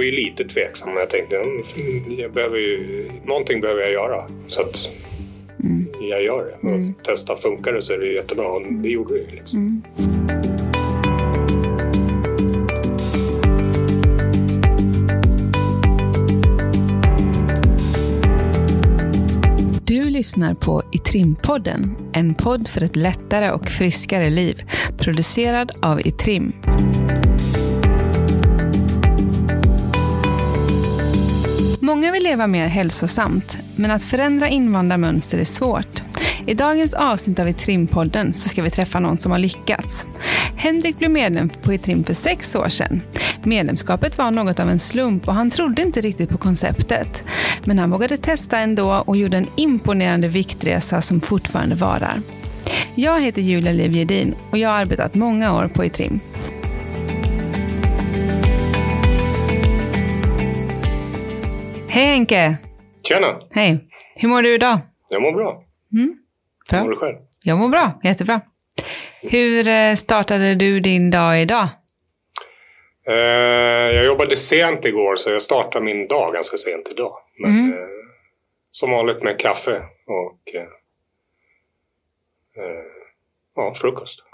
var 0.00 0.04
ju 0.04 0.10
lite 0.10 0.44
tveksam, 0.44 0.88
men 0.88 0.98
jag 0.98 1.10
tänkte 1.10 1.36
mm, 1.36 1.62
jag 2.18 2.32
behöver 2.32 2.58
ju, 2.58 3.10
någonting 3.24 3.60
behöver 3.60 3.80
jag 3.80 3.92
göra. 3.92 4.26
Så 4.46 4.62
att 4.62 4.90
jag 6.00 6.24
gör 6.24 6.44
det. 6.44 6.68
Och 6.68 7.04
testa, 7.04 7.36
funkar 7.36 7.72
det 7.72 7.82
så 7.82 7.92
är 7.92 7.98
det 7.98 8.12
jättebra. 8.12 8.46
Och 8.46 8.62
det 8.72 8.88
gjorde 8.88 9.14
det 9.14 9.20
ju. 9.20 9.30
Liksom. 9.30 9.82
Du 19.84 20.10
lyssnar 20.10 20.54
på 20.54 20.82
Itrim-podden, 20.92 21.94
en 22.12 22.34
podd 22.34 22.68
för 22.68 22.82
ett 22.82 22.96
lättare 22.96 23.50
och 23.50 23.68
friskare 23.68 24.30
liv, 24.30 24.62
producerad 24.98 25.72
av 25.82 26.06
Itrim. 26.06 26.52
Många 32.10 32.18
vill 32.18 32.30
leva 32.30 32.46
mer 32.46 32.66
hälsosamt, 32.66 33.58
men 33.76 33.90
att 33.90 34.02
förändra 34.02 34.48
invandrarmönster 34.48 35.38
är 35.38 35.44
svårt. 35.44 36.02
I 36.46 36.54
dagens 36.54 36.94
avsnitt 36.94 37.38
av 37.38 37.48
Itrimpodden 37.48 38.34
så 38.34 38.48
ska 38.48 38.62
vi 38.62 38.70
träffa 38.70 39.00
någon 39.00 39.18
som 39.18 39.32
har 39.32 39.38
lyckats. 39.38 40.06
Henrik 40.56 40.98
blev 40.98 41.10
medlem 41.10 41.48
på 41.48 41.72
Itrim 41.72 42.04
för 42.04 42.14
sex 42.14 42.54
år 42.54 42.68
sedan. 42.68 43.02
Medlemskapet 43.44 44.18
var 44.18 44.30
något 44.30 44.60
av 44.60 44.70
en 44.70 44.78
slump 44.78 45.28
och 45.28 45.34
han 45.34 45.50
trodde 45.50 45.82
inte 45.82 46.00
riktigt 46.00 46.30
på 46.30 46.38
konceptet. 46.38 47.24
Men 47.64 47.78
han 47.78 47.90
vågade 47.90 48.16
testa 48.16 48.58
ändå 48.58 48.92
och 48.92 49.16
gjorde 49.16 49.36
en 49.36 49.48
imponerande 49.56 50.28
viktresa 50.28 51.00
som 51.00 51.20
fortfarande 51.20 51.74
varar. 51.74 52.22
Jag 52.94 53.20
heter 53.20 53.42
Julia 53.42 53.72
Liv 53.72 53.92
Gedin 53.92 54.34
och 54.50 54.58
jag 54.58 54.68
har 54.68 54.76
arbetat 54.76 55.14
många 55.14 55.54
år 55.54 55.70
på 55.74 55.84
Itrim. 55.84 56.20
Hej 61.90 62.04
Henke! 62.06 62.56
Tjena! 63.02 63.40
Hej! 63.50 63.88
Hur 64.16 64.28
mår 64.28 64.42
du 64.42 64.54
idag? 64.54 64.78
Jag 65.08 65.22
mår 65.22 65.32
bra. 65.32 65.64
Hur 65.90 66.06
mår 66.06 66.80
Bra. 66.84 66.90
du 66.90 66.96
själv? 66.96 67.16
Jag 67.42 67.58
mår 67.58 67.68
bra, 67.68 68.00
jättebra. 68.04 68.40
Hur 69.22 69.68
eh, 69.68 69.94
startade 69.94 70.54
du 70.54 70.80
din 70.80 71.10
dag 71.10 71.42
idag? 71.42 71.68
Eh, 73.08 73.14
jag 73.96 74.04
jobbade 74.04 74.36
sent 74.36 74.84
igår 74.84 75.16
så 75.16 75.30
jag 75.30 75.42
startar 75.42 75.80
min 75.80 76.08
dag 76.08 76.32
ganska 76.32 76.56
sent 76.56 76.88
idag. 76.90 77.16
Men 77.38 77.50
Mm. 77.50 77.72
eh, 77.72 77.78
som 78.70 78.90
vanligt 78.90 79.22
med 79.22 79.38
kaffe 79.38 79.76
och 80.06 80.38
ja, 83.56 83.74
frukost. 83.74 84.24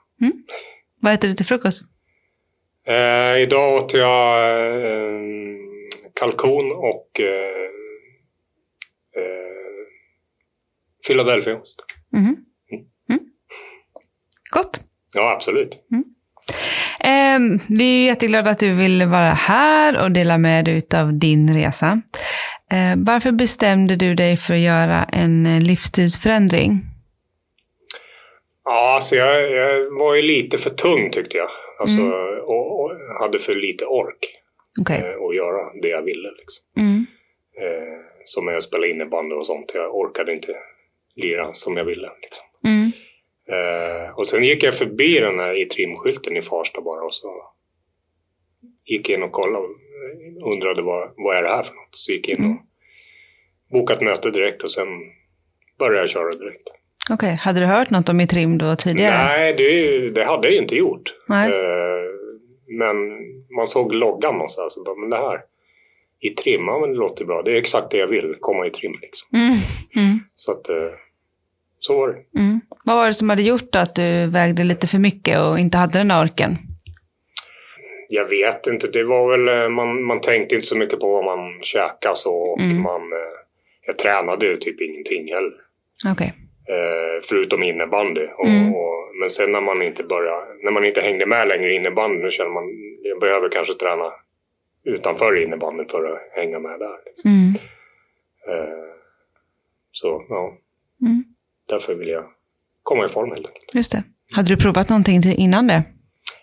Vad 1.00 1.12
äter 1.12 1.28
du 1.28 1.34
till 1.34 1.46
frukost? 1.46 1.82
Idag 3.38 3.74
åt 3.74 3.94
jag 3.94 4.38
kalkon 6.20 6.72
och 6.72 7.20
eh, 7.20 7.66
eh, 9.16 9.86
Philadelphiaost. 11.06 11.76
Mhm. 12.12 12.36
Mm. 13.10 13.20
Gott. 14.50 14.80
Ja, 15.14 15.32
absolut. 15.32 15.78
Ehm, 17.00 17.58
vi 17.68 18.02
är 18.02 18.06
jätteglada 18.06 18.50
att 18.50 18.58
du 18.58 18.74
vill 18.74 19.06
vara 19.06 19.32
här 19.32 20.02
och 20.02 20.10
dela 20.10 20.38
med 20.38 20.64
dig 20.64 20.82
av 20.94 21.18
din 21.18 21.54
resa. 21.54 22.02
Ehm, 22.70 23.04
varför 23.04 23.32
bestämde 23.32 23.96
du 23.96 24.14
dig 24.14 24.36
för 24.36 24.54
att 24.54 24.60
göra 24.60 25.04
en 25.04 25.46
eh, 25.46 25.62
livsstilsförändring? 25.62 26.80
Ja, 28.64 28.94
alltså 28.94 29.16
jag, 29.16 29.50
jag 29.52 29.98
var 29.98 30.14
ju 30.14 30.22
lite 30.22 30.58
för 30.58 30.70
tung 30.70 31.10
tyckte 31.10 31.36
jag. 31.36 31.48
Alltså, 31.80 32.02
och, 32.42 32.80
och 32.80 32.90
hade 33.20 33.38
för 33.38 33.54
lite 33.54 33.84
ork 33.84 34.18
Okej. 34.80 35.00
eh, 35.00 35.24
att 35.26 35.36
göra 35.36 35.72
det 35.82 35.88
jag 35.88 36.02
ville. 36.02 36.28
Liksom. 36.38 36.64
Mm. 36.76 37.06
Eh, 37.60 37.98
som 38.24 38.44
när 38.44 38.52
jag 38.52 38.62
spelade 38.62 38.90
innebandy 38.90 39.34
och 39.34 39.46
sånt. 39.46 39.72
Jag 39.74 39.96
orkade 39.96 40.32
inte 40.32 40.56
lira 41.14 41.54
som 41.54 41.76
jag 41.76 41.84
ville. 41.84 42.10
Liksom. 42.22 42.46
Mm. 42.64 42.90
Eh, 43.48 44.10
och 44.10 44.26
sen 44.26 44.44
gick 44.44 44.62
jag 44.62 44.74
förbi 44.74 45.20
den 45.20 45.38
här 45.38 45.58
i 45.62 45.64
trimskylten 45.64 46.36
i 46.36 46.42
Farsta 46.42 46.80
bara 46.80 47.04
och 47.04 47.14
så 47.14 47.28
gick 48.84 49.10
jag 49.10 49.18
in 49.18 49.22
och 49.22 49.32
kollade 49.32 49.64
och 49.64 50.54
undrade 50.54 50.82
vad, 50.82 51.10
vad 51.16 51.36
är 51.36 51.42
det 51.42 51.48
här 51.48 51.62
för 51.62 51.74
något. 51.74 51.88
Så 51.90 52.12
gick 52.12 52.28
jag 52.28 52.38
in 52.38 52.44
och 52.50 52.56
bokade 53.72 53.98
ett 53.98 54.04
möte 54.04 54.30
direkt 54.30 54.64
och 54.64 54.70
sen 54.70 54.88
började 55.78 55.98
jag 55.98 56.08
köra 56.08 56.34
direkt. 56.34 56.68
Okej, 57.10 57.34
hade 57.34 57.60
du 57.60 57.66
hört 57.66 57.90
något 57.90 58.08
om 58.08 58.20
Itrim 58.20 58.58
då 58.58 58.76
tidigare? 58.76 59.24
Nej, 59.24 59.54
det, 59.54 60.08
det 60.08 60.24
hade 60.24 60.48
jag 60.48 60.62
inte 60.62 60.74
gjort. 60.76 61.14
Nej. 61.28 61.50
Eh, 61.52 62.10
men 62.78 62.96
man 63.56 63.66
såg 63.66 63.94
loggan 63.94 64.34
någonstans 64.34 64.76
och 64.76 64.84
bara, 64.84 64.96
men 64.96 65.10
det 65.10 65.16
här 65.16 65.40
i 66.20 66.28
trim, 66.28 66.64
ja 66.66 66.78
men 66.80 66.90
det 66.90 66.96
låter 66.96 67.24
bra. 67.24 67.42
Det 67.42 67.52
är 67.52 67.56
exakt 67.56 67.90
det 67.90 67.98
jag 67.98 68.06
vill, 68.06 68.34
komma 68.40 68.66
i 68.66 68.70
trim 68.70 68.92
liksom. 69.02 69.28
Mm. 69.32 69.58
Mm. 69.96 70.18
Så 70.32 70.52
att, 70.52 70.68
eh, 70.68 70.76
så 71.80 71.96
var 71.98 72.08
det. 72.08 72.38
Mm. 72.40 72.60
Vad 72.84 72.96
var 72.96 73.06
det 73.06 73.14
som 73.14 73.28
hade 73.30 73.42
gjort 73.42 73.74
att 73.74 73.94
du 73.94 74.26
vägde 74.26 74.64
lite 74.64 74.86
för 74.86 74.98
mycket 74.98 75.40
och 75.40 75.58
inte 75.58 75.78
hade 75.78 75.98
den 75.98 76.08
där 76.08 76.22
orken? 76.22 76.58
Jag 78.08 78.28
vet 78.28 78.66
inte, 78.66 78.86
det 78.88 79.04
var 79.04 79.30
väl, 79.30 79.62
eh, 79.62 79.68
man, 79.68 80.02
man 80.02 80.20
tänkte 80.20 80.54
inte 80.54 80.66
så 80.66 80.76
mycket 80.76 81.00
på 81.00 81.12
vad 81.12 81.24
man 81.24 81.58
käkade 81.62 82.16
så 82.16 82.34
och 82.34 82.60
Mm. 82.60 82.82
man, 82.82 83.00
eh, 83.02 83.36
jag 83.86 83.98
tränade 83.98 84.56
typ 84.56 84.80
ingenting 84.80 85.28
heller. 85.34 85.52
Okej. 86.12 86.26
Eh, 86.26 86.45
förutom 87.28 87.62
innebandy. 87.62 88.26
Och, 88.38 88.46
Mm. 88.46 88.74
och, 88.74 89.16
men 89.20 89.30
sen 89.30 89.52
när 89.52 89.60
man 89.60 89.82
inte 89.82 90.02
börjar, 90.04 90.64
när 90.64 90.70
man 90.70 90.84
inte 90.84 91.00
hängde 91.00 91.26
med 91.26 91.48
längre 91.48 91.72
i 91.72 91.76
innebandy, 91.76 92.22
då 92.22 92.30
känner 92.30 92.50
man, 92.50 92.64
jag 93.02 93.20
behöver 93.20 93.48
kanske 93.48 93.74
träna 93.74 94.12
utanför 94.84 95.42
innebandy 95.42 95.84
för 95.84 96.12
att 96.12 96.20
hänga 96.32 96.58
med 96.58 96.78
där. 96.78 96.96
Liksom. 97.06 97.30
Mm. 97.30 97.52
Eh, 98.48 98.84
så 99.92 100.24
ja, 100.28 100.58
Mm. 101.02 101.24
därför 101.68 101.94
vill 101.94 102.08
jag 102.08 102.24
komma 102.82 103.04
i 103.04 103.08
form 103.08 103.30
helt 103.30 103.46
enkelt. 103.46 103.74
Just 103.74 103.92
det. 103.92 104.02
Hade 104.32 104.48
du 104.48 104.56
provat 104.56 104.88
någonting 104.88 105.22
innan 105.36 105.66
det? 105.66 105.82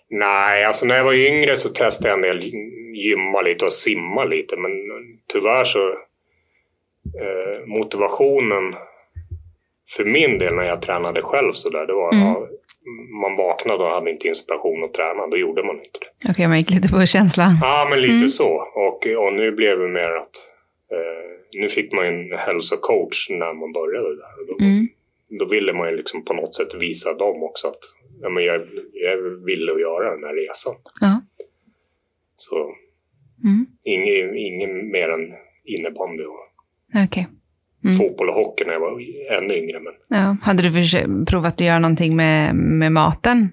Nej, 0.09 0.63
alltså 0.63 0.85
när 0.85 0.95
jag 0.95 1.03
var 1.03 1.13
yngre 1.13 1.55
så 1.55 1.69
testade 1.69 2.09
jag 2.09 2.15
en 2.17 2.21
del 2.39 2.51
gymma 2.95 3.41
lite 3.41 3.65
och 3.65 3.73
simma 3.73 4.23
lite. 4.23 4.57
Men 4.57 4.71
tyvärr 5.27 5.63
så 5.63 5.89
eh, 7.21 7.65
motivationen 7.65 8.75
för 9.95 10.05
min 10.05 10.37
del 10.37 10.55
när 10.55 10.63
jag 10.63 10.81
tränade 10.81 11.21
själv 11.21 11.51
så 11.51 11.69
där, 11.69 11.85
det 11.87 11.93
var 11.93 12.13
Mm. 12.13 12.25
ja, 12.27 12.47
man 13.21 13.35
vaknade 13.37 13.83
och 13.83 13.89
hade 13.89 14.11
inte 14.11 14.27
inspiration 14.27 14.83
att 14.83 14.93
träna. 14.93 15.27
Då 15.27 15.37
gjorde 15.37 15.63
man 15.63 15.75
inte 15.75 15.99
det. 15.99 16.31
Okej, 16.31 16.47
man 16.47 16.57
gick 16.59 16.69
lite 16.69 16.87
på 16.93 17.05
känsla. 17.05 17.43
Ja, 17.61 17.87
men 17.89 18.01
lite 18.01 18.13
Mm. 18.15 18.27
så. 18.27 18.49
Och, 18.75 19.07
och 19.25 19.33
nu 19.33 19.51
blev 19.51 19.79
det 19.79 19.87
mer 19.87 20.09
att 20.21 20.35
eh, 20.91 21.59
nu 21.61 21.69
fick 21.69 21.93
man 21.93 22.05
en 22.05 22.31
hälsocoach 22.37 23.29
när 23.29 23.53
man 23.53 23.73
började 23.73 24.15
där. 24.15 24.47
Då, 24.47 24.65
Mm. 24.65 24.87
då 25.39 25.45
ville 25.45 25.73
man 25.73 25.89
ju 25.89 25.97
liksom 25.97 26.25
på 26.25 26.33
något 26.33 26.53
sätt 26.55 26.73
visa 26.79 27.13
dem 27.13 27.43
också 27.43 27.67
att 27.67 27.79
ja, 28.21 28.29
men 28.29 28.43
jag, 28.43 28.61
jag 28.93 29.17
ville 29.45 29.71
att 29.71 29.81
göra 29.81 30.15
den 30.15 30.23
här 30.23 30.33
resan. 30.47 30.75
Ja. 31.01 31.21
Så 32.35 32.55
Mm. 33.43 33.65
ingen, 33.83 34.37
ingen 34.37 34.91
mer 34.91 35.09
än 35.09 35.33
innebandy 35.65 36.23
Okej. 37.05 37.27
Mm. 37.83 37.97
fotboll 37.97 38.29
och 38.29 38.35
hockey 38.35 38.65
när 38.65 38.73
jag 38.73 38.79
var 38.79 38.91
ännu 39.37 39.53
yngre. 39.57 39.79
Men 39.79 39.93
Ja. 40.07 40.37
Hade 40.41 40.63
du 40.63 41.25
provat 41.25 41.53
att 41.53 41.61
göra 41.61 41.79
någonting 41.79 42.15
med, 42.15 42.55
med 42.55 42.91
maten 42.91 43.49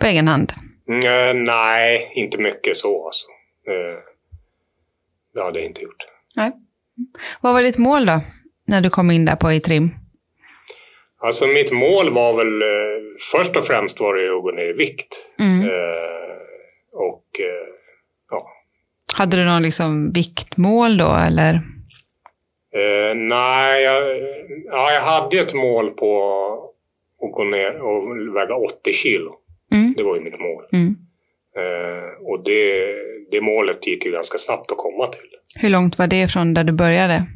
på 0.00 0.06
egen 0.06 0.28
hand? 0.28 0.52
mm, 0.88 1.44
nej, 1.44 2.12
inte 2.14 2.38
mycket 2.38 2.76
så 2.76 3.06
alltså. 3.06 3.26
Eh, 3.68 3.98
det 5.34 5.42
hade 5.42 5.58
jag 5.58 5.66
inte 5.66 5.82
gjort. 5.82 6.06
Nej. 6.36 6.52
Vad 7.40 7.52
var 7.52 7.62
ditt 7.62 7.78
mål 7.78 8.06
då, 8.06 8.20
när 8.66 8.80
du 8.80 8.90
kom 8.90 9.10
in 9.10 9.24
där 9.24 9.36
på 9.36 9.52
Itrim? 9.52 9.90
Alltså 11.22 11.46
mitt 11.46 11.72
mål 11.72 12.10
var 12.14 12.36
väl 12.36 12.62
eh, 12.62 13.02
först 13.32 13.56
och 13.56 13.64
främst 13.66 14.00
var 14.00 14.14
det 14.14 14.36
att 14.36 14.42
gå 14.42 14.50
ner 14.50 14.74
i 14.74 14.76
vikt. 14.76 15.08
Mm. 15.38 15.60
Eh, 15.60 16.36
och 16.92 17.26
ja, 18.30 18.50
Hade 19.14 19.36
du 19.36 19.44
någon 19.44 19.62
liksom 19.62 20.12
viktmål 20.12 20.96
då, 20.96 21.14
eller? 21.14 21.60
Eh, 22.74 23.14
nej, 23.14 23.82
jag, 23.82 24.18
ja, 24.64 24.92
jag 24.92 25.00
hade 25.00 25.38
ett 25.38 25.54
mål 25.54 25.90
på 25.90 26.12
att 27.22 27.32
gå 27.32 27.44
ner 27.44 27.80
och 27.80 28.36
väga 28.36 28.54
80 28.54 28.92
kilo. 28.92 29.34
Mm. 29.72 29.94
Det 29.96 30.02
var 30.02 30.16
ju 30.16 30.22
mitt 30.22 30.40
mål. 30.40 30.64
Mm. 30.72 30.96
Eh, 31.56 32.26
och 32.26 32.44
det, 32.44 32.94
det 33.30 33.40
målet 33.40 33.86
gick 33.86 34.04
ju 34.04 34.12
ganska 34.12 34.38
snabbt 34.38 34.72
att 34.72 34.78
komma 34.78 35.06
till. 35.06 35.30
Hur 35.54 35.68
långt 35.70 35.98
var 35.98 36.06
det 36.06 36.28
från 36.28 36.54
där 36.54 36.64
du 36.64 36.72
började? 36.72 37.26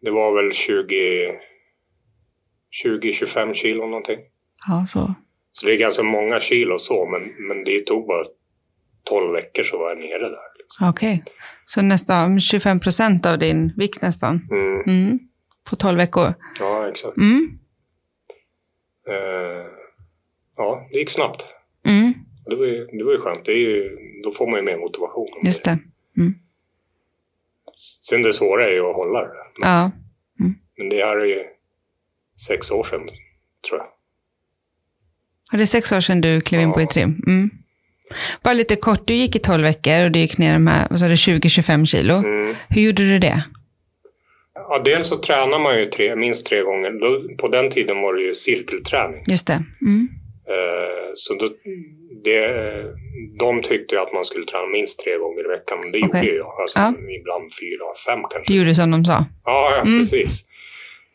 Det 0.00 0.10
var 0.10 0.42
väl 0.42 0.52
20 0.52 1.38
20-25 2.84 3.54
kilo 3.54 3.86
någonting. 3.86 4.18
Ja, 4.68 4.84
så. 4.86 5.14
Så 5.52 5.66
det 5.66 5.72
är 5.72 5.76
ganska 5.76 6.02
många 6.02 6.40
kilo 6.40 6.78
så, 6.78 7.06
men, 7.06 7.46
men 7.48 7.64
det 7.64 7.80
tog 7.80 8.06
bara 8.06 8.24
12 9.04 9.32
veckor 9.32 9.62
så 9.62 9.78
var 9.78 9.88
jag 9.88 9.98
nere 9.98 10.28
där. 10.28 10.53
Liksom. 10.64 10.88
Okej. 10.88 11.22
Så 11.66 11.82
nästan 11.82 12.40
25 12.40 12.80
procent 12.80 13.26
av 13.26 13.38
din 13.38 13.72
vikt 13.76 14.02
nästan? 14.02 14.48
Mm, 14.50 14.82
Mm. 14.86 15.18
På 15.70 15.76
12 15.76 15.96
veckor? 15.98 16.34
ja, 16.60 16.88
exakt. 16.88 17.16
Mm. 17.16 17.58
Eh, 19.08 19.66
ja, 20.56 20.88
det 20.92 20.98
gick 20.98 21.10
snabbt. 21.10 21.46
Mm. 21.86 22.14
Det 22.44 22.56
var 22.56 22.66
ju, 22.66 22.86
det 22.86 23.04
var 23.04 23.12
ju 23.12 23.18
skönt. 23.18 23.44
Det 23.44 23.52
är 23.52 23.56
ju, 23.56 23.96
då 24.24 24.30
får 24.30 24.46
man 24.46 24.56
ju 24.60 24.62
mer 24.66 24.76
motivation. 24.78 25.26
Just 25.44 25.64
det. 25.64 25.78
Mm. 26.16 26.34
Sen 28.00 28.22
det 28.22 28.32
svåra 28.32 28.64
är 28.64 28.72
ju 28.72 28.80
att 28.90 28.96
hålla 28.96 29.20
det. 29.20 29.28
Men, 29.60 29.68
Ja. 29.70 29.90
men 30.78 30.88
det 30.88 30.96
här 31.04 31.16
är 31.16 31.24
ju 31.26 31.44
sex 32.48 32.70
år 32.70 32.84
sedan, 32.84 33.08
tror 33.68 33.80
jag. 33.80 33.86
Och 35.52 35.58
det 35.58 35.64
är 35.64 35.66
sex 35.66 35.92
år 35.92 36.00
sedan 36.00 36.20
du 36.20 36.40
klev 36.40 36.60
in 36.60 36.72
på 36.72 36.80
Ja. 36.80 36.84
i 36.84 36.86
trim. 36.86 37.22
Mm. 37.26 37.50
Bara 38.42 38.54
lite 38.54 38.76
kort, 38.76 39.06
du 39.06 39.14
gick 39.14 39.36
i 39.36 39.38
12 39.38 39.62
veckor 39.62 40.04
och 40.04 40.10
du 40.10 40.18
gick 40.18 40.38
ner 40.38 40.52
de 40.52 40.66
här, 40.66 40.86
vad 40.90 40.98
sa 41.00 41.06
du, 41.08 41.14
20-25 41.14 41.84
kilo. 41.84 42.14
Mm. 42.14 42.54
Hur 42.68 42.82
gjorde 42.82 43.02
du 43.08 43.18
det? 43.18 43.44
Ja, 44.54 44.82
dels 44.84 45.08
så 45.08 45.16
tränar 45.16 45.58
man 45.58 45.78
ju 45.78 45.84
tre, 45.84 46.16
minst 46.16 46.46
tre 46.46 46.62
gånger. 46.62 46.90
På 47.36 47.48
den 47.48 47.70
tiden 47.70 48.00
var 48.02 48.14
det 48.14 48.22
ju 48.22 48.34
cirkelträning. 48.34 49.20
Just 49.28 49.46
det. 49.46 49.62
Mm. 49.82 50.08
Eh, 50.48 51.10
så 51.14 51.34
då, 51.34 51.48
det, 52.24 52.48
de 53.38 53.62
tyckte 53.62 54.00
att 54.00 54.12
man 54.12 54.24
skulle 54.24 54.44
träna 54.44 54.66
minst 54.66 55.04
tre 55.04 55.16
gånger 55.18 55.44
i 55.44 55.48
veckan. 55.48 55.78
Men 55.80 55.92
det 55.92 55.98
Okej. 55.98 56.06
gjorde 56.20 56.26
ju 56.26 56.36
jag. 56.36 56.60
Alltså, 56.60 56.78
Ja. 56.78 56.88
Ibland 57.20 57.44
fyra, 57.60 57.84
fem 58.06 58.20
kanske. 58.30 58.52
Du 58.52 58.58
gjorde 58.58 58.74
som 58.74 58.90
de 58.90 59.04
sa. 59.04 59.26
Ja, 59.44 59.70
ja 59.76 59.80
Mm. 59.82 59.98
precis. 59.98 60.44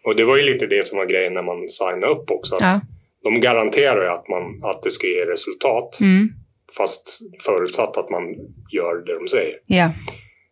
Och 0.06 0.16
det 0.16 0.24
var 0.24 0.38
ju 0.38 0.44
lite 0.44 0.68
det 0.68 0.86
som 0.86 0.98
var 0.98 1.06
grejen 1.06 1.34
när 1.34 1.44
man 1.44 1.70
signade 1.70 2.08
upp 2.14 2.32
också. 2.32 2.56
Att 2.56 2.62
Ja. 2.62 2.82
De 3.24 3.42
garanterar 3.42 4.14
att, 4.14 4.28
man, 4.30 4.44
att 4.64 4.84
det 4.84 4.92
ska 4.92 5.08
ge 5.08 5.26
resultat. 5.26 6.00
Mm. 6.02 6.30
Fast 6.77 7.19
förutsatt 7.45 7.98
att 7.98 8.10
man 8.10 8.24
gör 8.71 9.06
det 9.06 9.16
de 9.19 9.27
säger. 9.27 9.60
Ja. 9.66 9.92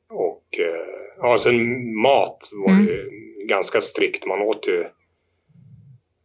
Och 0.10 0.60
eh, 0.60 0.98
ja, 1.22 1.38
sen 1.38 1.56
mat 2.02 2.38
var 2.52 2.72
Mm. 2.74 2.86
ju 2.88 3.10
ganska 3.48 3.82
strikt. 3.82 4.26
Man 4.26 4.42
åt 4.42 4.68
ju, 4.68 4.86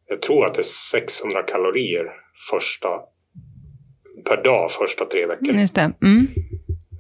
jag 0.09 0.23
tror 0.23 0.47
att 0.47 0.55
det 0.55 0.61
är 0.61 0.63
600 0.93 1.43
kalorier 1.43 2.07
första, 2.51 2.89
per 4.29 4.43
dag 4.45 4.71
första 4.71 5.05
tre 5.05 5.27
veckorna. 5.27 5.61
Just 5.61 5.75
det. 5.75 5.93
Mm. 6.03 6.27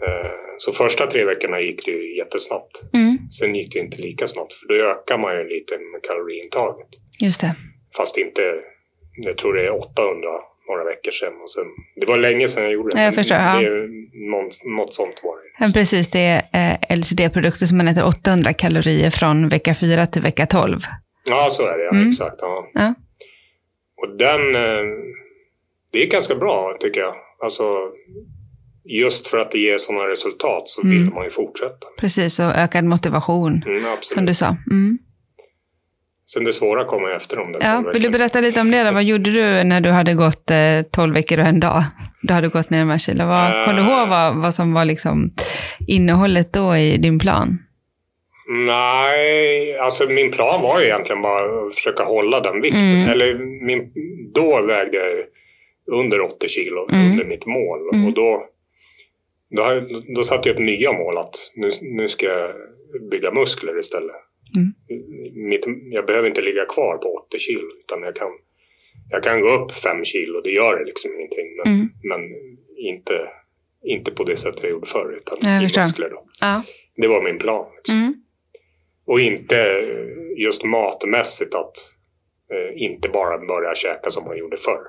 Eh, 0.06 0.30
så 0.58 0.72
första 0.72 1.06
tre 1.06 1.24
veckorna 1.24 1.60
gick 1.60 1.84
det 1.84 1.90
ju 1.90 2.16
jättesnabbt. 2.18 2.82
Mm. 2.94 3.18
Sen 3.30 3.54
gick 3.54 3.72
det 3.72 3.78
inte 3.78 4.02
lika 4.02 4.26
snabbt 4.26 4.52
för 4.52 4.68
då 4.68 4.74
ökar 4.74 5.18
man 5.18 5.36
ju 5.36 5.44
lite 5.48 5.78
med 5.78 6.02
kaloriintaget. 6.02 6.88
Just 7.20 7.40
det. 7.40 7.54
Fast 7.96 8.16
inte, 8.18 8.42
jag 9.16 9.38
tror 9.38 9.54
det 9.54 9.66
är 9.66 9.70
800 9.70 10.28
några 10.68 10.84
veckor 10.84 11.10
sedan. 11.12 11.32
Och 11.42 11.50
sen, 11.50 11.64
det 12.00 12.06
var 12.06 12.16
länge 12.16 12.48
sedan 12.48 12.62
jag 12.64 12.72
gjorde 12.72 12.90
det. 12.90 12.98
Ja, 13.00 13.04
jag 13.04 13.14
förstår, 13.14 13.36
ja. 13.36 13.60
Något, 14.30 14.64
något 14.64 14.94
sånt 14.94 15.20
var 15.24 15.32
det. 15.42 15.48
Men 15.64 15.72
precis, 15.72 16.10
det 16.10 16.18
är 16.52 16.78
eh, 16.90 16.96
LCD-produkter 16.98 17.66
som 17.66 17.76
man 17.78 17.88
äter 17.88 18.04
800 18.06 18.52
kalorier 18.52 19.10
från 19.10 19.48
vecka 19.48 19.74
4 19.74 20.06
till 20.06 20.22
vecka 20.22 20.46
12. 20.46 20.80
Ja, 21.28 21.46
så 21.50 21.66
är 21.66 21.78
det. 21.78 21.84
Ja, 21.84 21.90
Mm. 21.90 22.08
Exakt. 22.08 22.36
Ja. 22.40 22.70
Ja. 22.74 22.94
Och 24.02 24.16
den, 24.16 24.54
eh, 24.54 24.84
det 25.92 26.02
är 26.02 26.06
ganska 26.06 26.34
bra 26.34 26.76
tycker 26.80 27.00
jag. 27.00 27.14
Alltså, 27.42 27.64
just 28.84 29.26
för 29.26 29.38
att 29.38 29.50
det 29.50 29.58
ger 29.58 29.78
sådana 29.78 30.04
resultat 30.08 30.68
så 30.68 30.82
Mm. 30.82 30.92
vill 30.94 31.14
man 31.14 31.24
ju 31.24 31.30
fortsätta. 31.30 31.86
Precis, 31.98 32.38
och 32.40 32.46
ökad 32.56 32.84
motivation, 32.84 33.62
Mm, 33.66 33.84
som 34.00 34.24
du 34.24 34.34
sa. 34.34 34.46
Mm. 34.70 34.98
Sen 36.26 36.44
det 36.44 36.52
svåra 36.52 36.84
kommer 36.84 37.10
efter 37.16 37.36
de 37.36 37.52
där 37.52 37.60
Ja, 37.62 37.84
vill 37.92 38.02
du 38.02 38.10
berätta 38.10 38.40
lite 38.40 38.60
om 38.60 38.70
det? 38.70 38.82
Då? 38.82 38.92
Vad 38.92 39.04
gjorde 39.04 39.30
du 39.30 39.64
när 39.64 39.80
du 39.80 39.90
hade 39.90 40.14
gått 40.14 40.50
eh, 40.50 40.82
12 40.92 41.14
veckor 41.14 41.38
och 41.38 41.46
en 41.46 41.60
dag? 41.60 41.84
Du 42.22 42.34
hade 42.34 42.48
gått 42.48 42.70
ner 42.70 42.78
de 42.78 42.90
här 42.90 42.98
kilo. 42.98 43.26
Vad, 43.26 43.64
Kommer 43.66 43.82
du 43.82 43.88
ihåg 43.88 44.08
vad, 44.08 44.36
vad 44.36 44.54
som 44.54 44.72
var 44.72 44.84
liksom 44.84 45.34
innehållet 45.88 46.52
då 46.52 46.76
i 46.76 46.96
din 46.96 47.18
plan? 47.18 47.58
Nej, 48.66 49.78
alltså 49.78 50.08
min 50.08 50.30
plan 50.30 50.62
var 50.62 50.80
ju 50.80 50.86
egentligen 50.86 51.22
bara 51.22 51.66
att 51.66 51.74
försöka 51.74 52.02
hålla 52.04 52.40
den 52.40 52.60
vikten. 52.62 52.90
Mm. 52.90 53.08
Eller 53.08 53.34
min, 53.66 53.92
då 54.34 54.62
vägde 54.62 54.96
jag 54.96 55.24
under 56.00 56.20
80 56.20 56.48
kilo, 56.48 56.88
Mm. 56.92 57.10
under 57.10 57.24
mitt 57.24 57.46
mål. 57.46 57.78
Mm. 57.92 58.06
Och 58.06 58.12
då, 58.14 58.44
då, 59.56 59.82
då 60.16 60.22
satte 60.22 60.48
jag 60.48 60.54
upp 60.54 60.60
nya 60.62 60.92
mål 60.92 61.18
att 61.18 61.34
nu, 61.56 61.70
nu 61.82 62.08
ska 62.08 62.26
jag 62.26 62.50
bygga 63.10 63.30
muskler 63.30 63.78
istället. 63.78 64.16
Mm. 64.56 64.72
Mitt, 65.48 65.64
jag 65.90 66.06
behöver 66.06 66.28
inte 66.28 66.40
ligga 66.42 66.64
kvar 66.64 66.96
på 66.96 67.08
80 67.26 67.38
kilo 67.38 67.62
utan 67.84 68.02
jag 68.02 68.16
kan, 68.16 68.28
jag 69.10 69.22
kan 69.22 69.40
gå 69.40 69.48
upp 69.50 69.72
5 69.72 70.04
kilo, 70.04 70.40
det 70.40 70.50
gör 70.50 70.78
det 70.78 70.84
liksom 70.84 71.10
ingenting. 71.14 71.56
Men, 71.64 71.74
Mm. 71.74 71.88
men 72.02 72.20
inte, 72.76 73.28
inte 73.84 74.10
på 74.10 74.24
det 74.24 74.36
sättet 74.36 74.62
jag 74.62 74.70
gjorde 74.70 74.86
förr 74.86 75.16
utan 75.20 75.38
Ja, 75.42 75.48
jag 75.50 75.62
i 75.62 75.78
muskler. 75.78 76.08
Då. 76.10 76.24
Ja. 76.40 76.62
Det 76.96 77.06
var 77.08 77.22
min 77.22 77.38
plan. 77.38 77.66
Liksom. 77.76 77.96
Mm. 77.98 78.14
Och 79.06 79.20
inte 79.20 79.56
just 80.36 80.64
matmässigt 80.64 81.54
att 81.54 81.72
eh, 82.52 82.82
inte 82.82 83.08
bara 83.08 83.38
börja 83.38 83.74
käka 83.74 84.10
som 84.10 84.24
man 84.24 84.36
gjorde 84.38 84.56
förr. 84.56 84.82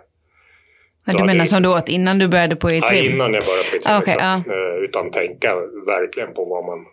Då 1.06 1.12
du 1.18 1.24
menar 1.24 1.36
jag- 1.36 1.48
som 1.50 1.64
du 1.64 1.70
åt 1.70 1.90
innan 1.90 2.18
du 2.20 2.28
började 2.28 2.56
på 2.56 2.70
Ja, 2.70 2.90
E3? 2.92 2.94
innan 2.94 3.34
jag 3.34 3.44
började 3.44 3.84
på 3.84 3.90
Ah, 3.90 4.02
okay, 4.02 4.16
okej, 4.16 4.54
eh, 4.54 4.84
Utan 4.84 5.12
tänka 5.12 5.56
verkligen 5.86 6.34
på 6.34 6.46
vad 6.46 6.66
man, 6.66 6.86